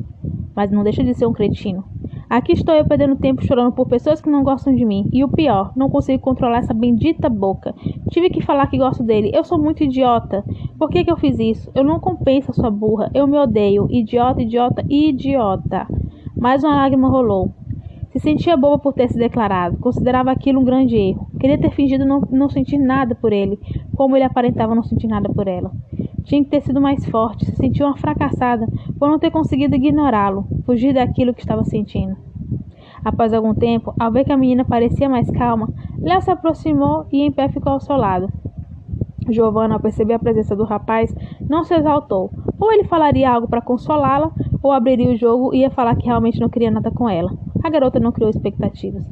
Mas 0.55 0.71
não 0.71 0.83
deixa 0.83 1.03
de 1.03 1.13
ser 1.13 1.25
um 1.25 1.33
cretino. 1.33 1.83
Aqui 2.29 2.51
estou 2.51 2.75
eu 2.75 2.86
perdendo 2.86 3.15
tempo 3.15 3.46
chorando 3.46 3.72
por 3.72 3.88
pessoas 3.88 4.19
que 4.19 4.29
não 4.29 4.43
gostam 4.43 4.75
de 4.75 4.84
mim. 4.84 5.10
E 5.13 5.24
o 5.24 5.29
pior, 5.29 5.72
não 5.77 5.89
consigo 5.89 6.22
controlar 6.22 6.57
essa 6.57 6.74
bendita 6.74 7.29
boca. 7.29 7.74
Tive 8.12 8.29
que 8.29 8.41
falar 8.41 8.67
que 8.67 8.77
gosto 8.77 9.01
dele. 9.01 9.31
Eu 9.34 9.46
sou 9.46 9.57
muito 9.57 9.81
idiota. 9.81 10.43
Por 10.77 10.89
que, 10.89 11.05
que 11.05 11.12
eu 11.12 11.15
fiz 11.15 11.39
isso? 11.39 11.72
Eu 11.74 11.86
não 11.86 12.01
compenso 12.01 12.51
a 12.51 12.53
sua 12.53 12.69
burra. 12.69 13.10
Eu 13.13 13.27
me 13.27 13.38
odeio. 13.38 13.88
Idiota, 13.89 14.41
idiota, 14.41 14.84
idiota. 14.89 15.88
Mais 16.36 16.65
uma 16.65 16.75
lágrima 16.75 17.07
rolou. 17.07 17.50
Se 18.12 18.19
sentia 18.19 18.57
boba 18.57 18.77
por 18.77 18.93
ter 18.93 19.07
se 19.10 19.17
declarado. 19.17 19.77
Considerava 19.77 20.29
aquilo 20.29 20.60
um 20.60 20.65
grande 20.65 20.98
erro. 20.98 21.27
Queria 21.39 21.57
ter 21.57 21.72
fingido 21.72 22.05
não, 22.05 22.19
não 22.29 22.50
sentir 22.50 22.77
nada 22.77 23.15
por 23.15 23.31
ele, 23.31 23.57
como 23.96 24.17
ele 24.17 24.25
aparentava 24.25 24.75
não 24.75 24.84
sentir 24.84 25.07
nada 25.07 25.29
por 25.29 25.48
ela. 25.48 25.72
Tinha 26.27 26.43
que 26.43 26.50
ter 26.50 26.62
sido 26.62 26.81
mais 26.81 27.05
forte. 27.05 27.46
Se 27.46 27.55
sentiu 27.55 27.86
uma 27.86 27.96
fracassada 27.96 28.67
por 29.00 29.10
não 29.10 29.17
ter 29.17 29.31
conseguido 29.31 29.75
ignorá-lo, 29.75 30.46
fugir 30.65 30.93
daquilo 30.93 31.34
que 31.34 31.39
estava 31.39 31.63
sentindo. 31.63 32.17
Após 33.03 33.31
algum 33.31 33.53
tempo, 33.53 33.93
ao 33.98 34.12
ver 34.12 34.25
que 34.25 34.34
a 34.34 34.38
menina 34.38 34.65
parecia 34.65 35.07
mais 35.07 35.29
calma, 35.31 35.69
Léo 35.98 36.22
se 36.22 36.29
aproximou 36.29 37.05
e 37.13 37.22
em 37.22 37.31
pé 37.31 37.48
ficou 37.48 37.72
ao 37.72 37.79
seu 37.79 37.96
lado. 37.96 38.27
Giovanna, 39.29 39.75
ao 39.75 39.79
perceber 39.79 40.15
a 40.15 40.19
presença 40.19 40.53
do 40.53 40.65
rapaz, 40.65 41.15
não 41.50 41.63
se 41.63 41.74
exaltou. 41.74 42.29
Ou 42.60 42.74
ele 42.74 42.84
falaria 42.84 43.31
algo 43.31 43.48
para 43.48 43.62
consolá-la, 43.62 44.29
ou 44.62 44.74
abriria 44.74 45.12
o 45.12 45.15
jogo 45.15 45.53
e 45.53 45.60
ia 45.60 45.69
falar 45.69 45.96
que 45.96 46.07
realmente 46.07 46.41
não 46.41 46.50
queria 46.50 46.72
nada 46.72 46.91
com 46.91 47.07
ela. 47.07 47.31
A 47.63 47.69
garota 47.69 48.01
não 48.01 48.12
criou 48.12 48.29
expectativas. 48.29 49.05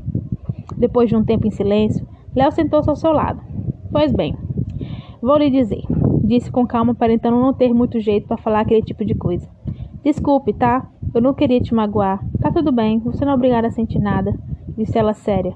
Depois 0.75 1.07
de 1.07 1.15
um 1.15 1.24
tempo 1.24 1.48
em 1.48 1.51
silêncio, 1.51 2.05
Léo 2.36 2.51
sentou-se 2.51 2.89
ao 2.89 2.95
seu 2.98 3.13
lado. 3.13 3.41
Pois 3.89 4.12
bem, 4.12 4.36
vou 5.22 5.38
lhe 5.38 5.50
dizer, 5.50 5.84
disse 6.25 6.51
com 6.51 6.65
calma, 6.65 6.94
aparentando 6.94 7.39
não 7.39 7.53
ter 7.53 7.74
muito 7.74 8.00
jeito 8.00 8.27
para 8.27 8.38
falar 8.38 8.62
aquele 8.62 8.82
tipo 8.82 9.05
de 9.05 9.13
coisa. 9.15 9.48
Desculpe, 10.03 10.53
tá? 10.53 10.89
Eu 11.13 11.22
não 11.22 11.34
queria 11.34 11.60
te 11.60 11.74
magoar. 11.74 12.24
Tá 12.39 12.51
tudo 12.51 12.72
bem, 12.72 13.00
você 13.00 13.24
não 13.25 13.32
é 13.34 13.36
obrigada 13.36 13.67
a 13.67 13.72
sentir 13.72 14.00
nada, 14.00 14.38
disse 14.77 14.98
ela 14.98 15.13
séria. 15.13 15.53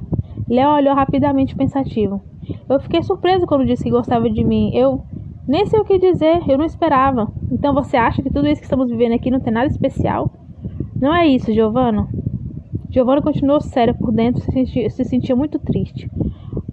Léo 0.47 0.69
olhou 0.69 0.95
rapidamente 0.95 1.55
pensativo. 1.55 2.21
Eu 2.67 2.79
fiquei 2.79 3.03
surpreso 3.03 3.45
quando 3.45 3.65
disse 3.65 3.83
que 3.83 3.91
gostava 3.91 4.29
de 4.29 4.43
mim. 4.43 4.71
Eu 4.73 5.03
nem 5.47 5.65
sei 5.65 5.79
o 5.79 5.85
que 5.85 5.99
dizer, 5.99 6.41
eu 6.47 6.57
não 6.57 6.65
esperava. 6.65 7.31
Então 7.51 7.73
você 7.73 7.97
acha 7.97 8.21
que 8.21 8.29
tudo 8.31 8.47
isso 8.47 8.61
que 8.61 8.65
estamos 8.65 8.89
vivendo 8.89 9.13
aqui 9.13 9.29
não 9.29 9.39
tem 9.39 9.53
nada 9.53 9.67
especial? 9.67 10.31
Não 10.99 11.13
é 11.13 11.27
isso, 11.27 11.53
Giovana. 11.53 12.07
Giovana 12.89 13.21
continuou 13.21 13.61
séria 13.61 13.93
por 13.93 14.11
dentro, 14.11 14.41
se 14.41 14.51
sentia, 14.51 14.89
se 14.89 15.03
sentia 15.05 15.35
muito 15.35 15.59
triste. 15.59 16.09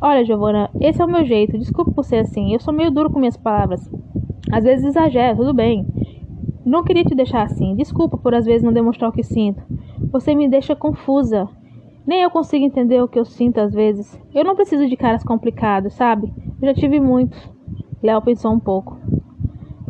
Olha, 0.01 0.25
Giovana, 0.25 0.71
esse 0.79 1.01
é 1.01 1.05
o 1.05 1.09
meu 1.09 1.25
jeito. 1.25 1.59
Desculpe 1.59 1.95
por 1.95 2.05
ser 2.05 2.19
assim. 2.19 2.53
Eu 2.53 2.61
sou 2.61 2.73
meio 2.73 2.91
duro 2.91 3.11
com 3.11 3.19
minhas 3.19 3.37
palavras. 3.37 3.91
Às 4.53 4.65
vezes 4.65 4.85
exagero, 4.85 5.39
tudo 5.39 5.55
bem. 5.55 5.87
Não 6.65 6.85
queria 6.85 7.05
te 7.05 7.15
deixar 7.15 7.43
assim. 7.43 7.75
Desculpa 7.75 8.19
por 8.19 8.35
às 8.35 8.45
vezes 8.45 8.63
não 8.63 8.73
demonstrar 8.73 9.09
o 9.09 9.13
que 9.13 9.23
sinto. 9.23 9.63
Você 10.13 10.35
me 10.35 10.49
deixa 10.49 10.77
confusa. 10.77 11.49
Nem 12.07 12.23
eu 12.23 12.31
consigo 12.31 12.65
entender 12.65 13.03
o 13.03 13.09
que 13.09 13.19
eu 13.19 13.25
sinto 13.25 13.59
às 13.59 13.73
vezes. 13.73 14.21
Eu 14.35 14.45
não 14.45 14.55
preciso 14.55 14.87
de 14.87 14.97
caras 14.97 15.25
complicados, 15.25 15.95
sabe? 15.95 16.33
Eu 16.61 16.69
já 16.69 16.75
tive 16.75 17.01
muitos. 17.01 17.51
Léo 18.03 18.21
pensou 18.21 18.53
um 18.53 18.61
pouco. 18.61 18.99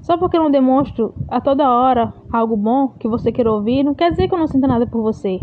Só 0.02 0.16
porque 0.16 0.36
eu 0.36 0.42
não 0.42 0.50
demonstro 0.50 1.14
a 1.28 1.40
toda 1.40 1.68
hora 1.68 2.14
algo 2.32 2.56
bom 2.56 2.88
que 2.88 3.08
você 3.08 3.32
quer 3.32 3.48
ouvir, 3.48 3.82
não 3.82 3.94
quer 3.94 4.10
dizer 4.10 4.28
que 4.28 4.34
eu 4.34 4.38
não 4.38 4.46
sinta 4.46 4.68
nada 4.68 4.86
por 4.86 5.02
você. 5.02 5.40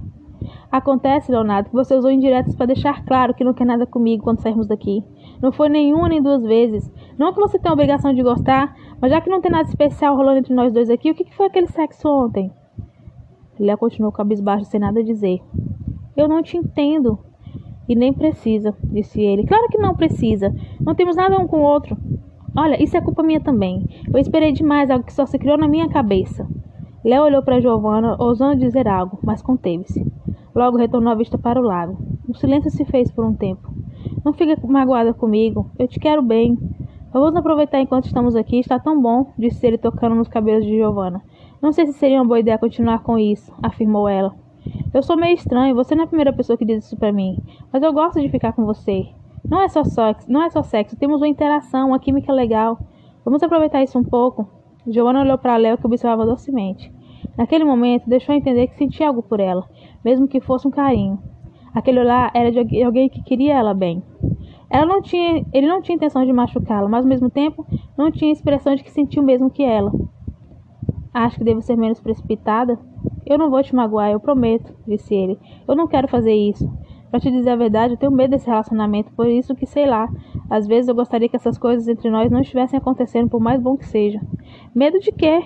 Acontece, 0.71 1.31
Leonardo, 1.31 1.69
que 1.69 1.75
você 1.75 1.95
usou 1.95 2.11
indiretas 2.11 2.55
para 2.55 2.67
deixar 2.67 3.05
claro 3.05 3.33
que 3.33 3.43
não 3.43 3.53
quer 3.53 3.65
nada 3.65 3.85
comigo 3.85 4.23
quando 4.23 4.41
sairmos 4.41 4.67
daqui. 4.67 5.03
Não 5.41 5.51
foi 5.51 5.69
nenhuma 5.69 6.09
nem 6.09 6.21
duas 6.21 6.43
vezes. 6.43 6.91
Não 7.17 7.33
que 7.33 7.39
você 7.39 7.59
tenha 7.59 7.71
a 7.71 7.73
obrigação 7.73 8.13
de 8.13 8.23
gostar, 8.23 8.75
mas 9.01 9.11
já 9.11 9.21
que 9.21 9.29
não 9.29 9.41
tem 9.41 9.51
nada 9.51 9.67
especial 9.67 10.15
rolando 10.15 10.39
entre 10.39 10.53
nós 10.53 10.71
dois 10.71 10.89
aqui, 10.89 11.11
o 11.11 11.15
que 11.15 11.33
foi 11.35 11.47
aquele 11.47 11.67
sexo 11.67 12.07
ontem? 12.07 12.51
Léo 13.59 13.77
continuou 13.77 14.11
cabisbaixo 14.11 14.65
sem 14.65 14.79
nada 14.79 15.03
dizer. 15.03 15.41
Eu 16.15 16.27
não 16.27 16.41
te 16.41 16.57
entendo. 16.57 17.19
E 17.87 17.95
nem 17.95 18.13
precisa, 18.13 18.73
disse 18.83 19.21
ele. 19.21 19.45
Claro 19.45 19.67
que 19.69 19.77
não 19.77 19.95
precisa. 19.95 20.53
Não 20.79 20.95
temos 20.95 21.15
nada 21.15 21.37
um 21.37 21.47
com 21.47 21.59
o 21.59 21.63
outro. 21.63 21.97
Olha, 22.55 22.81
isso 22.81 22.95
é 22.95 23.01
culpa 23.01 23.23
minha 23.23 23.41
também. 23.41 23.85
Eu 24.13 24.19
esperei 24.19 24.51
demais 24.51 24.89
algo 24.89 25.03
que 25.03 25.13
só 25.13 25.25
se 25.25 25.37
criou 25.37 25.57
na 25.57 25.67
minha 25.67 25.89
cabeça. 25.89 26.47
Léo 27.03 27.23
olhou 27.23 27.43
para 27.43 27.59
Giovanna, 27.59 28.15
ousando 28.19 28.55
dizer 28.55 28.87
algo, 28.87 29.19
mas 29.21 29.41
conteve-se. 29.41 30.05
Logo 30.55 30.77
retornou 30.77 31.11
a 31.11 31.15
vista 31.15 31.37
para 31.37 31.59
o 31.59 31.63
lago. 31.63 31.97
O 32.27 32.35
silêncio 32.35 32.71
se 32.71 32.85
fez 32.85 33.11
por 33.11 33.25
um 33.25 33.33
tempo. 33.33 33.73
Não 34.23 34.33
fique 34.33 34.55
magoada 34.67 35.13
comigo. 35.13 35.69
Eu 35.77 35.87
te 35.87 35.99
quero 35.99 36.21
bem. 36.21 36.57
Vamos 37.11 37.35
aproveitar 37.35 37.79
enquanto 37.79 38.05
estamos 38.05 38.35
aqui. 38.35 38.59
Está 38.59 38.79
tão 38.79 39.01
bom, 39.01 39.33
disse 39.37 39.65
ele 39.65 39.77
tocando 39.77 40.15
nos 40.15 40.27
cabelos 40.27 40.65
de 40.65 40.75
Giovanna. 40.75 41.21
Não 41.63 41.71
sei 41.71 41.85
se 41.85 41.93
seria 41.93 42.19
uma 42.19 42.27
boa 42.27 42.39
ideia 42.41 42.57
continuar 42.57 43.03
com 43.03 43.17
isso, 43.17 43.49
afirmou 43.63 44.09
ela. 44.09 44.35
Eu 44.93 45.01
sou 45.01 45.15
meio 45.15 45.33
estranho, 45.33 45.73
você 45.73 45.95
não 45.95 46.03
é 46.03 46.05
a 46.05 46.07
primeira 46.07 46.33
pessoa 46.33 46.57
que 46.57 46.65
diz 46.65 46.85
isso 46.85 46.97
para 46.97 47.11
mim, 47.11 47.37
mas 47.71 47.81
eu 47.81 47.93
gosto 47.93 48.19
de 48.19 48.27
ficar 48.27 48.51
com 48.51 48.65
você. 48.65 49.07
Não 49.49 49.61
é 49.61 49.69
só 49.69 49.83
sexo, 49.83 50.29
não 50.29 50.43
é 50.43 50.49
só 50.49 50.61
sexo, 50.61 50.97
temos 50.97 51.21
uma 51.21 51.27
interação, 51.27 51.87
uma 51.89 51.99
química 51.99 52.33
legal. 52.33 52.77
Vamos 53.23 53.41
aproveitar 53.41 53.81
isso 53.81 53.97
um 53.97 54.03
pouco. 54.03 54.45
Giovanna 54.85 55.21
olhou 55.21 55.37
para 55.37 55.55
Léo 55.55 55.77
que 55.77 55.85
observava 55.85 56.25
docemente. 56.25 56.91
Naquele 57.37 57.63
momento, 57.63 58.09
deixou 58.09 58.35
entender 58.35 58.67
que 58.67 58.75
sentia 58.75 59.07
algo 59.07 59.23
por 59.23 59.39
ela, 59.39 59.65
mesmo 60.03 60.27
que 60.27 60.41
fosse 60.41 60.67
um 60.67 60.71
carinho. 60.71 61.19
Aquele 61.73 61.99
olhar 61.99 62.31
era 62.33 62.51
de 62.51 62.83
alguém 62.83 63.09
que 63.09 63.23
queria 63.23 63.55
ela 63.55 63.73
bem. 63.73 64.03
Ela 64.69 64.85
não 64.85 65.01
tinha, 65.01 65.45
ele 65.53 65.67
não 65.67 65.81
tinha 65.81 65.95
intenção 65.95 66.25
de 66.25 66.33
machucá-la, 66.33 66.89
mas 66.89 67.03
ao 67.03 67.09
mesmo 67.09 67.29
tempo 67.29 67.65
não 67.97 68.11
tinha 68.11 68.31
expressão 68.31 68.75
de 68.75 68.83
que 68.83 68.91
sentiu 68.91 69.21
o 69.21 69.25
mesmo 69.25 69.49
que 69.49 69.63
ela. 69.63 69.91
Acho 71.13 71.37
que 71.37 71.43
devo 71.43 71.61
ser 71.61 71.77
menos 71.77 71.99
precipitada. 71.99 72.79
Eu 73.25 73.37
não 73.37 73.49
vou 73.49 73.61
te 73.61 73.75
magoar, 73.75 74.11
eu 74.11 74.19
prometo, 74.19 74.73
disse 74.87 75.13
ele. 75.13 75.37
Eu 75.67 75.75
não 75.75 75.87
quero 75.87 76.07
fazer 76.07 76.33
isso. 76.33 76.67
Para 77.11 77.19
te 77.19 77.29
dizer 77.29 77.51
a 77.51 77.55
verdade, 77.55 77.93
eu 77.93 77.97
tenho 77.97 78.11
medo 78.11 78.31
desse 78.31 78.47
relacionamento, 78.47 79.13
por 79.13 79.27
isso 79.27 79.53
que 79.53 79.67
sei 79.67 79.85
lá. 79.85 80.09
Às 80.49 80.65
vezes 80.65 80.87
eu 80.87 80.95
gostaria 80.95 81.29
que 81.29 81.35
essas 81.35 81.59
coisas 81.59 81.87
entre 81.87 82.09
nós 82.09 82.31
não 82.31 82.41
estivessem 82.41 82.79
acontecendo, 82.79 83.29
por 83.29 83.39
mais 83.39 83.61
bom 83.61 83.77
que 83.77 83.85
seja. 83.85 84.19
Medo 84.73 84.99
de 84.99 85.11
quê? 85.11 85.43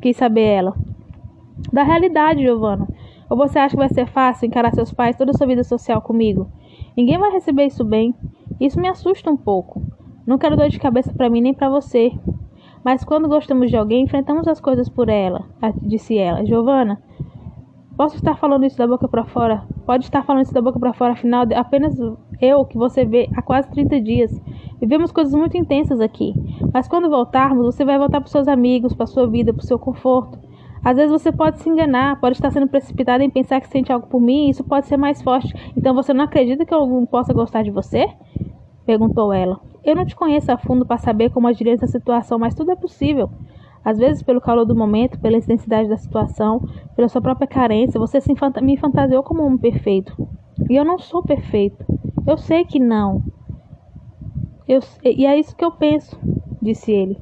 Quis 0.00 0.16
saber 0.16 0.42
ela. 0.42 0.74
Da 1.72 1.82
realidade, 1.82 2.42
Giovana. 2.42 2.86
Ou 3.30 3.36
você 3.36 3.60
acha 3.60 3.76
que 3.76 3.80
vai 3.80 3.88
ser 3.88 4.08
fácil 4.08 4.46
encarar 4.46 4.74
seus 4.74 4.92
pais 4.92 5.16
toda 5.16 5.30
a 5.30 5.34
sua 5.34 5.46
vida 5.46 5.62
social 5.62 6.02
comigo? 6.02 6.50
Ninguém 6.96 7.16
vai 7.16 7.30
receber 7.30 7.66
isso 7.66 7.84
bem. 7.84 8.12
Isso 8.60 8.80
me 8.80 8.88
assusta 8.88 9.30
um 9.30 9.36
pouco. 9.36 9.80
Não 10.26 10.36
quero 10.36 10.56
dor 10.56 10.68
de 10.68 10.80
cabeça 10.80 11.12
para 11.12 11.30
mim 11.30 11.40
nem 11.40 11.54
para 11.54 11.70
você. 11.70 12.10
Mas 12.84 13.04
quando 13.04 13.28
gostamos 13.28 13.70
de 13.70 13.76
alguém, 13.76 14.02
enfrentamos 14.02 14.48
as 14.48 14.60
coisas 14.60 14.88
por 14.88 15.08
ela, 15.08 15.44
disse 15.82 16.18
ela. 16.18 16.44
Giovana, 16.44 17.00
posso 17.96 18.16
estar 18.16 18.36
falando 18.36 18.64
isso 18.64 18.76
da 18.76 18.86
boca 18.86 19.06
para 19.06 19.24
fora? 19.24 19.64
Pode 19.86 20.04
estar 20.04 20.24
falando 20.24 20.42
isso 20.42 20.54
da 20.54 20.62
boca 20.62 20.80
para 20.80 20.92
fora, 20.92 21.12
afinal, 21.12 21.44
apenas 21.54 21.96
eu 22.40 22.64
que 22.64 22.78
você 22.78 23.04
vê 23.04 23.28
há 23.36 23.42
quase 23.42 23.70
30 23.70 24.00
dias. 24.00 24.42
Vivemos 24.80 25.12
coisas 25.12 25.34
muito 25.34 25.56
intensas 25.56 26.00
aqui. 26.00 26.34
Mas 26.72 26.88
quando 26.88 27.10
voltarmos, 27.10 27.66
você 27.66 27.84
vai 27.84 27.98
voltar 27.98 28.20
para 28.20 28.30
seus 28.30 28.48
amigos, 28.48 28.94
para 28.94 29.06
sua 29.06 29.28
vida, 29.28 29.52
para 29.52 29.62
seu 29.62 29.78
conforto. 29.78 30.49
Às 30.82 30.96
vezes 30.96 31.10
você 31.10 31.30
pode 31.30 31.60
se 31.60 31.68
enganar, 31.68 32.20
pode 32.20 32.36
estar 32.36 32.50
sendo 32.50 32.66
precipitado 32.66 33.22
em 33.22 33.30
pensar 33.30 33.60
que 33.60 33.68
sente 33.68 33.92
algo 33.92 34.06
por 34.06 34.20
mim, 34.20 34.46
e 34.46 34.50
isso 34.50 34.64
pode 34.64 34.86
ser 34.86 34.96
mais 34.96 35.20
forte. 35.22 35.54
Então 35.76 35.94
você 35.94 36.12
não 36.14 36.24
acredita 36.24 36.64
que 36.64 36.74
algum 36.74 37.04
possa 37.04 37.32
gostar 37.32 37.62
de 37.62 37.70
você? 37.70 38.08
perguntou 38.86 39.32
ela. 39.32 39.60
Eu 39.84 39.94
não 39.94 40.04
te 40.04 40.16
conheço 40.16 40.50
a 40.50 40.58
fundo 40.58 40.84
para 40.84 40.98
saber 40.98 41.30
como 41.30 41.46
agir 41.46 41.64
nessa 41.64 41.86
situação, 41.86 42.38
mas 42.38 42.54
tudo 42.54 42.72
é 42.72 42.76
possível. 42.76 43.30
Às 43.84 43.98
vezes, 43.98 44.22
pelo 44.22 44.40
calor 44.40 44.64
do 44.64 44.74
momento, 44.74 45.18
pela 45.20 45.36
intensidade 45.36 45.88
da 45.88 45.96
situação, 45.96 46.60
pela 46.94 47.08
sua 47.08 47.20
própria 47.20 47.46
carência, 47.46 48.00
você 48.00 48.20
se 48.20 48.34
me 48.62 48.76
fantasiou 48.76 49.22
como 49.22 49.42
um 49.42 49.46
homem 49.46 49.58
perfeito. 49.58 50.14
E 50.68 50.76
eu 50.76 50.84
não 50.84 50.98
sou 50.98 51.22
perfeito. 51.22 51.84
Eu 52.26 52.36
sei 52.36 52.64
que 52.64 52.78
não. 52.78 53.22
Eu, 54.68 54.80
e 55.02 55.24
é 55.24 55.38
isso 55.38 55.56
que 55.56 55.64
eu 55.64 55.72
penso. 55.72 56.18
disse 56.60 56.92
ele. 56.92 57.18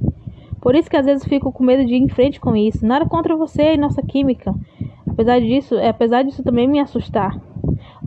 Por 0.69 0.75
isso 0.75 0.91
que 0.91 0.99
às 0.99 1.07
vezes 1.07 1.25
fico 1.25 1.51
com 1.51 1.65
medo 1.65 1.83
de 1.87 1.95
ir 1.95 1.97
em 1.97 2.11
frente 2.11 2.39
com 2.39 2.55
isso. 2.55 2.85
Nada 2.85 3.07
contra 3.07 3.35
você 3.35 3.73
e 3.73 3.79
nossa 3.79 4.03
química. 4.03 4.55
Apesar 5.11 5.41
disso, 5.41 5.75
é, 5.77 5.89
apesar 5.89 6.23
disso 6.23 6.43
também 6.43 6.69
me 6.69 6.79
assustar. 6.79 7.41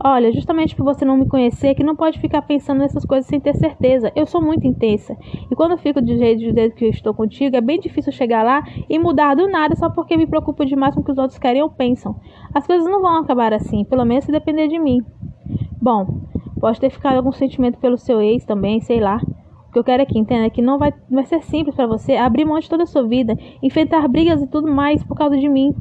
Olha, 0.00 0.30
justamente 0.30 0.76
por 0.76 0.84
você 0.84 1.04
não 1.04 1.16
me 1.16 1.26
conhecer, 1.26 1.74
que 1.74 1.82
não 1.82 1.96
pode 1.96 2.20
ficar 2.20 2.40
pensando 2.42 2.78
nessas 2.78 3.04
coisas 3.04 3.26
sem 3.26 3.40
ter 3.40 3.56
certeza. 3.56 4.12
Eu 4.14 4.26
sou 4.26 4.40
muito 4.40 4.64
intensa. 4.64 5.16
E 5.50 5.56
quando 5.56 5.76
fico 5.76 6.00
do 6.00 6.16
jeito, 6.16 6.38
do 6.38 6.54
jeito 6.54 6.76
que 6.76 6.84
eu 6.84 6.90
estou 6.90 7.12
contigo, 7.12 7.56
é 7.56 7.60
bem 7.60 7.80
difícil 7.80 8.12
chegar 8.12 8.44
lá 8.44 8.62
e 8.88 8.96
mudar 8.96 9.34
do 9.34 9.48
nada 9.48 9.74
só 9.74 9.90
porque 9.90 10.16
me 10.16 10.28
preocupo 10.28 10.64
demais 10.64 10.94
com 10.94 11.00
o 11.00 11.04
que 11.04 11.10
os 11.10 11.18
outros 11.18 11.40
querem 11.40 11.62
ou 11.62 11.68
pensam. 11.68 12.14
As 12.54 12.64
coisas 12.64 12.88
não 12.88 13.02
vão 13.02 13.16
acabar 13.16 13.52
assim, 13.52 13.84
pelo 13.84 14.04
menos 14.04 14.24
se 14.24 14.30
depender 14.30 14.68
de 14.68 14.78
mim. 14.78 15.02
Bom, 15.80 16.06
pode 16.60 16.78
ter 16.78 16.90
ficado 16.90 17.16
algum 17.16 17.32
sentimento 17.32 17.80
pelo 17.80 17.98
seu 17.98 18.20
ex 18.20 18.44
também, 18.44 18.80
sei 18.80 19.00
lá. 19.00 19.20
O 19.72 19.76
que 19.76 19.78
eu 19.78 19.84
quero 19.84 20.02
é 20.02 20.04
que 20.04 20.18
entenda 20.18 20.50
que 20.50 20.60
não 20.60 20.78
vai, 20.78 20.92
vai 21.10 21.24
ser 21.24 21.42
simples 21.44 21.74
para 21.74 21.86
você 21.86 22.14
abrir 22.14 22.44
mão 22.44 22.58
de 22.58 22.68
toda 22.68 22.82
a 22.82 22.86
sua 22.86 23.08
vida, 23.08 23.34
enfrentar 23.62 24.06
brigas 24.06 24.42
e 24.42 24.46
tudo 24.46 24.70
mais 24.70 25.02
por 25.02 25.16
causa 25.16 25.34
de 25.38 25.48
mim. 25.48 25.74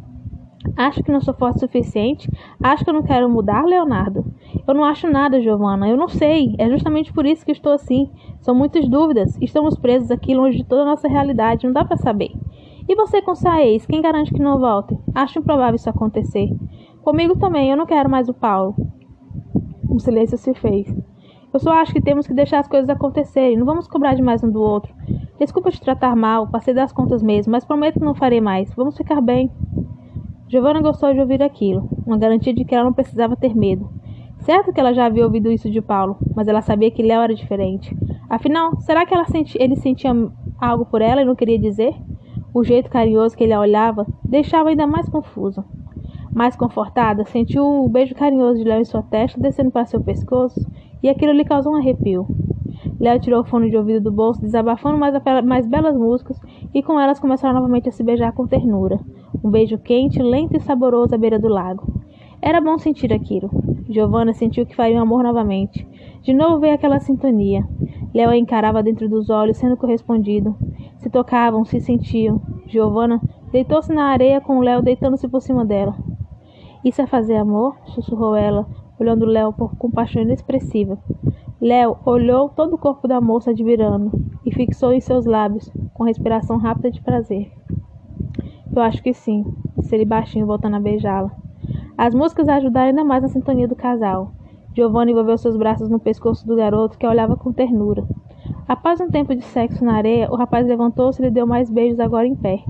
Acho 0.77 1.04
que 1.04 1.12
não 1.12 1.19
sou 1.19 1.34
forte 1.34 1.58
o 1.58 1.60
suficiente? 1.60 2.32
Acho 2.63 2.86
que 2.86 2.89
eu 2.89 2.93
não 2.93 3.04
quero 3.04 3.30
mudar, 3.30 3.65
Leonardo? 3.65 4.23
Eu 4.65 4.73
não 4.73 4.86
acho 4.86 5.10
nada, 5.10 5.41
Giovana. 5.41 5.89
Eu 5.89 5.97
não 5.97 6.08
sei. 6.08 6.56
É 6.58 6.69
justamente 6.69 7.12
por 7.12 7.25
isso 7.25 7.45
que 7.45 7.51
estou 7.51 7.73
assim. 7.73 8.10
São 8.39 8.56
muitas 8.56 8.88
dúvidas. 8.88 9.38
Estamos 9.41 9.77
presos 9.77 10.10
aqui 10.10 10.34
longe 10.34 10.56
de 10.56 10.63
toda 10.63 10.84
a 10.84 10.86
nossa 10.86 11.10
realidade. 11.10 11.65
Não 11.65 11.73
dá 11.73 11.84
para 11.84 11.97
saber. 11.97 12.32
E 12.88 12.95
você 12.95 13.21
com 13.21 13.36
sua 13.36 13.62
ex? 13.62 13.86
Quem 13.86 14.01
garante 14.01 14.34
que 14.34 14.41
não 14.41 14.58
volte? 14.58 14.97
Acho 15.13 15.39
improvável 15.39 15.75
isso 15.75 15.89
acontecer. 15.89 16.47
Comigo 17.04 17.38
também. 17.38 17.69
Eu 17.69 17.75
não 17.75 17.86
quero 17.86 18.10
mais 18.10 18.30
o 18.30 18.34
Paulo. 18.34 18.73
Um 19.89 19.99
silêncio 19.99 20.38
se 20.38 20.54
fez. 20.54 20.88
Eu 21.54 21.60
só 21.60 21.72
acho 21.74 21.92
que 21.94 22.02
temos 22.02 22.26
que 22.26 22.34
deixar 22.34 22.60
as 22.60 22.68
coisas 22.68 22.90
acontecerem. 22.90 23.58
Não 23.58 23.66
vamos 23.66 23.88
cobrar 23.88 24.16
demais 24.16 24.44
um 24.44 24.50
do 24.50 24.62
outro. 24.62 24.94
Desculpa 25.40 25.72
te 25.72 25.82
tratar 25.82 26.16
mal. 26.16 26.48
Passei 26.48 26.74
das 26.74 26.94
contas 26.94 27.22
mesmo. 27.22 27.52
Mas 27.52 27.66
prometo 27.66 28.00
que 28.00 28.06
não 28.06 28.16
farei 28.16 28.40
mais. 28.40 28.74
Vamos 28.74 28.96
ficar 28.96 29.20
bem. 29.22 29.52
Giovanna 30.48 30.82
gostou 30.82 31.14
de 31.14 31.20
ouvir 31.22 31.42
aquilo, 31.42 31.88
uma 32.06 32.18
garantia 32.18 32.54
de 32.54 32.66
que 32.66 32.76
ela 32.76 32.84
não 32.84 32.92
precisava 32.92 33.38
ter 33.38 33.56
medo. 33.56 33.90
Certo 34.40 34.74
que 34.74 34.80
ela 34.82 34.94
já 34.94 35.06
havia 35.06 35.24
ouvido 35.24 35.50
isso 35.50 35.72
de 35.72 35.82
Paulo, 35.82 36.18
mas 36.36 36.46
ela 36.48 36.62
sabia 36.62 36.92
que 36.92 37.02
Léo 37.02 37.22
era 37.22 37.34
diferente. 37.34 37.96
Afinal, 38.30 38.78
será 38.82 39.06
que 39.06 39.16
senti 39.26 39.58
ele 39.62 39.78
sentia 39.78 40.12
algo 40.60 40.86
por 40.86 41.02
ela 41.02 41.22
e 41.22 41.26
não 41.26 41.36
queria 41.36 41.58
dizer? 41.58 41.96
O 42.54 42.66
jeito 42.66 42.90
carinhoso 42.90 43.38
que 43.38 43.46
ele 43.46 43.54
a 43.54 43.62
olhava 43.62 44.06
deixava 44.26 44.70
ainda 44.70 44.86
mais 44.86 45.08
confusa. 45.08 45.64
Mais 46.34 46.56
confortada, 46.56 47.26
sentiu 47.26 47.63
o 47.63 47.89
beijo 47.89 48.15
carinhoso 48.15 48.60
de 48.60 48.63
Léo 48.63 48.82
em 48.82 48.86
sua 48.86 49.04
testa 49.04 49.39
descendo 49.39 49.72
para 49.72 49.86
seu 49.86 50.02
pescoço 50.02 50.60
e 51.04 51.10
aquilo 51.10 51.34
lhe 51.34 51.44
causou 51.44 51.74
um 51.74 51.78
arrepio. 51.78 52.26
Léo 53.00 53.20
tirou 53.20 53.41
o 53.41 53.44
fone 53.44 53.70
de 53.70 53.78
ouvido 53.78 54.02
do 54.02 54.12
bolso, 54.12 54.41
desabafando 54.41 54.98
mais, 54.98 55.13
mais 55.44 55.67
belas 55.67 55.98
músicas, 55.98 56.39
e 56.74 56.82
com 56.82 57.00
elas 57.00 57.20
começaram 57.20 57.56
novamente 57.56 57.89
a 57.89 57.91
se 57.91 58.04
beijar 58.04 58.32
com 58.32 58.48
ternura. 58.48 59.00
Um 59.44 59.50
beijo 59.50 59.78
quente, 59.78 60.22
lento 60.22 60.56
e 60.56 60.60
saboroso 60.60 61.15
à 61.15 61.17
beira 61.17 61.39
do 61.39 61.48
lago. 61.48 62.02
Era 62.41 62.62
bom 62.62 62.78
sentir 62.78 63.12
aquilo. 63.12 63.50
Giovanna 63.89 64.34
sentiu 64.34 64.65
que 64.65 64.76
faria 64.76 64.98
um 64.98 65.02
amor 65.02 65.24
novamente. 65.24 65.88
De 66.22 66.34
novo 66.34 66.60
veio 66.60 66.76
aquela 66.76 67.00
sintonia. 67.00 67.67
Léo 68.13 68.30
a 68.30 68.38
encarava 68.38 68.84
dentro 68.84 69.10
dos 69.10 69.30
olhos, 69.30 69.58
sendo 69.58 69.76
correspondido. 69.76 70.56
Se 70.98 71.10
tocavam, 71.10 71.65
se 71.65 71.80
sentiam. 71.80 72.41
Giovanna 72.67 73.20
deitou-se 73.52 73.91
na 73.91 74.06
areia 74.06 74.39
com 74.39 74.60
Léo 74.60 74.82
deitando-se 74.82 75.28
por 75.28 75.41
cima 75.41 75.65
dela. 75.65 75.96
Isso 76.84 77.02
é 77.02 77.06
fazer 77.06 77.36
amor? 77.36 77.78
sussurrou 77.86 78.36
ela, 78.36 78.65
olhando 79.00 79.26
Léo 79.26 79.54
com 79.54 79.91
paixão 79.91 80.22
inexpressiva. 80.22 80.98
Léo 81.62 81.98
olhou 82.06 82.50
todo 82.50 82.74
o 82.74 82.78
corpo 82.78 83.08
da 83.08 83.22
moça 83.22 83.52
admirando 83.52 84.12
e 84.44 84.52
fixou 84.52 84.91
em 84.91 85.00
seus 85.00 85.26
lábios, 85.26 85.72
com 85.94 86.04
respiração 86.04 86.58
rápida 86.58 86.89
de 86.89 87.00
prazer. 87.00 87.52
Eu 88.76 88.82
acho 88.82 89.04
que 89.04 89.13
sim, 89.13 89.46
disse 89.78 89.94
ele 89.94 90.06
baixinho, 90.06 90.48
voltando 90.48 90.76
a 90.78 90.80
beijá-la. 90.80 91.32
As 91.96 92.15
músicas 92.15 92.50
ajudaram 92.50 92.89
ainda 92.89 93.04
mais 93.04 93.22
na 93.22 93.30
sintonia 93.30 93.67
do 93.67 93.76
casal. 93.76 94.32
Giovanni 94.74 95.12
envolveu 95.12 95.38
seus 95.38 95.56
braços 95.56 95.88
no 95.88 96.00
pescoço 96.00 96.48
do 96.48 96.56
garoto, 96.56 96.98
que 96.98 97.06
a 97.06 97.10
olhava 97.10 97.36
com 97.36 97.54
ternura. 97.54 98.04
Após 98.67 99.00
um 99.00 99.10
tempo 99.10 99.36
de 99.36 99.44
sexo 99.44 99.86
na 99.86 99.98
areia, 99.98 100.32
o 100.32 100.36
rapaz 100.36 100.65
levantou-se 100.65 101.22
e 101.22 101.26
lhe 101.26 101.32
deu 101.32 101.46
mais 101.46 101.70
beijos 101.70 102.00
agora 102.00 102.26
em 102.26 102.36
pé. 102.36 102.63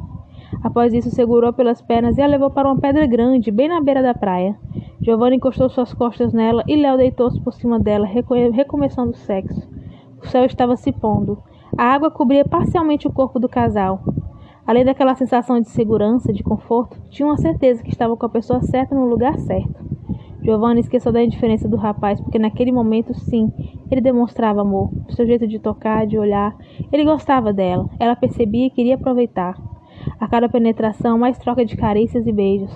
Após 0.63 0.93
isso, 0.93 1.09
segurou 1.09 1.51
pelas 1.51 1.81
pernas 1.81 2.17
e 2.17 2.21
a 2.21 2.27
levou 2.27 2.49
para 2.49 2.71
uma 2.71 2.79
pedra 2.79 3.05
grande, 3.07 3.51
bem 3.51 3.67
na 3.67 3.81
beira 3.81 4.01
da 4.01 4.13
praia. 4.13 4.55
Giovanni 5.01 5.37
encostou 5.37 5.69
suas 5.69 5.93
costas 5.93 6.31
nela 6.31 6.63
e 6.67 6.75
Léo 6.75 6.97
deitou-se 6.97 7.41
por 7.41 7.53
cima 7.53 7.79
dela, 7.79 8.05
recomeçando 8.05 9.11
o 9.11 9.15
sexo. 9.15 9.67
O 10.21 10.27
céu 10.27 10.45
estava 10.45 10.75
se 10.75 10.91
pondo. 10.91 11.41
A 11.75 11.85
água 11.85 12.11
cobria 12.11 12.45
parcialmente 12.45 13.07
o 13.07 13.11
corpo 13.11 13.39
do 13.39 13.49
casal. 13.49 14.03
Além 14.65 14.85
daquela 14.85 15.15
sensação 15.15 15.59
de 15.59 15.69
segurança, 15.69 16.31
de 16.31 16.43
conforto, 16.43 17.01
tinha 17.09 17.27
uma 17.27 17.37
certeza 17.37 17.81
que 17.81 17.89
estava 17.89 18.15
com 18.15 18.25
a 18.25 18.29
pessoa 18.29 18.61
certa 18.61 18.93
no 18.93 19.07
lugar 19.07 19.39
certo. 19.39 19.83
Giovanna 20.43 20.79
esqueceu 20.79 21.11
da 21.11 21.23
indiferença 21.23 21.67
do 21.67 21.77
rapaz, 21.77 22.21
porque 22.21 22.37
naquele 22.37 22.71
momento, 22.71 23.13
sim, 23.13 23.51
ele 23.89 24.01
demonstrava 24.01 24.61
amor. 24.61 24.91
Seu 25.09 25.25
jeito 25.25 25.47
de 25.47 25.59
tocar, 25.59 26.05
de 26.05 26.17
olhar, 26.17 26.55
ele 26.91 27.03
gostava 27.03 27.51
dela. 27.51 27.89
Ela 27.99 28.15
percebia 28.15 28.67
e 28.67 28.71
queria 28.71 28.95
aproveitar. 28.95 29.55
A 30.21 30.27
cada 30.27 30.47
penetração, 30.47 31.17
mais 31.17 31.35
troca 31.39 31.65
de 31.65 31.75
carícias 31.75 32.27
e 32.27 32.31
beijos. 32.31 32.71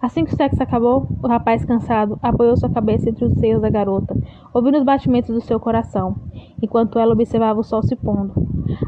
Assim 0.00 0.24
que 0.24 0.32
o 0.32 0.34
sexo 0.34 0.62
acabou, 0.62 1.06
o 1.22 1.28
rapaz, 1.28 1.62
cansado, 1.62 2.18
apoiou 2.22 2.56
sua 2.56 2.70
cabeça 2.70 3.10
entre 3.10 3.22
os 3.22 3.34
seios 3.34 3.60
da 3.60 3.68
garota, 3.68 4.16
ouvindo 4.54 4.78
os 4.78 4.82
batimentos 4.82 5.34
do 5.34 5.42
seu 5.42 5.60
coração, 5.60 6.16
enquanto 6.62 6.98
ela 6.98 7.12
observava 7.12 7.60
o 7.60 7.62
sol 7.62 7.82
se 7.82 7.94
pondo. 7.94 8.32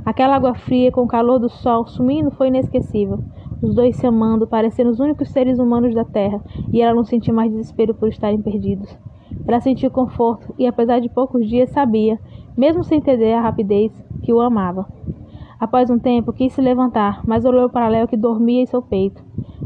Aquela 0.07 0.37
água 0.37 0.55
fria 0.55 0.91
com 0.91 1.03
o 1.03 1.07
calor 1.07 1.39
do 1.39 1.51
sol 1.51 1.87
sumindo 1.87 2.31
foi 2.31 2.49
inesquecível. 2.49 3.23
Os 3.61 3.75
dois 3.75 3.95
se 3.97 4.07
amando, 4.07 4.47
parecendo 4.47 4.89
os 4.89 5.01
únicos 5.01 5.29
seres 5.29 5.59
humanos 5.59 5.95
da 5.95 6.05
terra, 6.07 6.43
e 6.73 6.81
ela 6.81 6.95
não 6.95 7.05
sentia 7.05 7.35
mais 7.35 7.51
desespero 7.51 7.95
por 7.95 8.09
estarem 8.09 8.41
perdidos. 8.41 8.99
Ela 9.47 9.61
sentiu 9.61 9.91
conforto 9.91 10.55
e, 10.59 10.67
apesar 10.67 10.99
de 10.99 11.11
poucos 11.11 11.47
dias, 11.47 11.69
sabia, 11.69 12.19
mesmo 12.57 12.83
sem 12.83 13.01
entender 13.01 13.35
a 13.35 13.43
rapidez, 13.43 13.93
que 14.23 14.33
o 14.33 14.41
amava. 14.41 14.87
Após 15.61 15.91
um 15.91 15.99
tempo, 15.99 16.33
quis 16.33 16.53
se 16.53 16.61
levantar, 16.61 17.23
mas 17.27 17.45
olhou 17.45 17.69
para 17.69 17.89
Léo 17.89 18.07
que 18.07 18.17
dormia 18.17 18.63
em 18.63 18.67
seu 18.67 18.81
peito. 18.81 19.21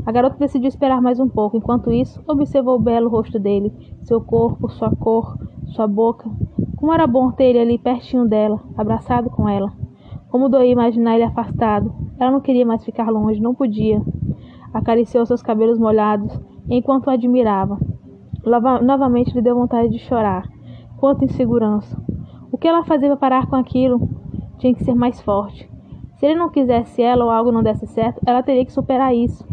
A 0.07 0.11
garota 0.11 0.39
decidiu 0.39 0.69
esperar 0.69 1.03
mais 1.03 1.21
um 1.21 1.29
pouco. 1.29 1.57
Enquanto 1.57 1.93
isso, 1.93 2.19
observou 2.27 2.77
o 2.77 2.83
belo 2.83 3.11
rosto 3.11 3.39
dele, 3.39 3.71
seu 4.03 4.19
corpo, 4.19 4.71
sua 4.71 4.91
cor, 4.91 5.37
sua 5.67 5.87
boca. 5.87 6.31
Como 6.77 6.95
era 6.95 7.07
bom 7.07 7.31
ter 7.31 7.45
ele 7.45 7.59
ali 7.59 7.79
pertinho 7.79 8.27
dela, 8.27 8.59
abraçado 8.77 9.29
com 9.29 9.47
ela. 9.47 9.71
Como 10.31 10.49
doía 10.49 10.73
imaginar 10.73 11.15
ele 11.15 11.25
afastado. 11.25 11.93
Ela 12.19 12.31
não 12.31 12.41
queria 12.41 12.65
mais 12.65 12.83
ficar 12.83 13.11
longe, 13.11 13.39
não 13.39 13.55
podia. 13.55 14.03
Acariciou 14.73 15.27
seus 15.27 15.43
cabelos 15.43 15.79
molhados 15.79 16.41
enquanto 16.71 17.09
o 17.09 17.11
admirava. 17.11 17.79
novamente 18.83 19.35
lhe 19.35 19.43
deu 19.43 19.55
vontade 19.55 19.91
de 19.91 19.99
chorar. 19.99 20.49
Quanta 20.97 21.27
insegurança. 21.27 22.01
O 22.51 22.57
que 22.57 22.67
ela 22.67 22.83
fazia 22.83 23.09
para 23.09 23.17
parar 23.19 23.47
com 23.47 23.57
aquilo? 23.57 24.09
Tinha 24.59 24.75
que 24.75 24.83
ser 24.83 24.95
mais 24.95 25.21
forte. 25.21 25.72
Se 26.23 26.27
ele 26.27 26.37
não 26.37 26.49
quisesse 26.51 27.03
ela 27.03 27.25
ou 27.25 27.33
algo 27.33 27.51
não 27.51 27.65
desse 27.65 27.85
certo, 27.85 28.21
ela 28.25 28.45
teria 28.45 28.65
que 28.65 28.73
superar 28.73 29.13
isso. 29.13 29.45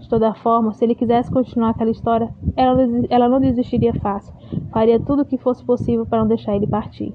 De 0.00 0.08
toda 0.08 0.34
forma, 0.34 0.72
se 0.72 0.84
ele 0.84 0.96
quisesse 0.96 1.30
continuar 1.30 1.70
aquela 1.70 1.92
história, 1.92 2.34
ela, 2.56 2.82
ela 3.08 3.28
não 3.28 3.40
desistiria 3.40 3.94
fácil. 3.94 4.34
Faria 4.72 4.98
tudo 4.98 5.22
o 5.22 5.24
que 5.24 5.38
fosse 5.38 5.64
possível 5.64 6.04
para 6.04 6.18
não 6.18 6.26
deixar 6.26 6.56
ele 6.56 6.66
partir. 6.66 7.12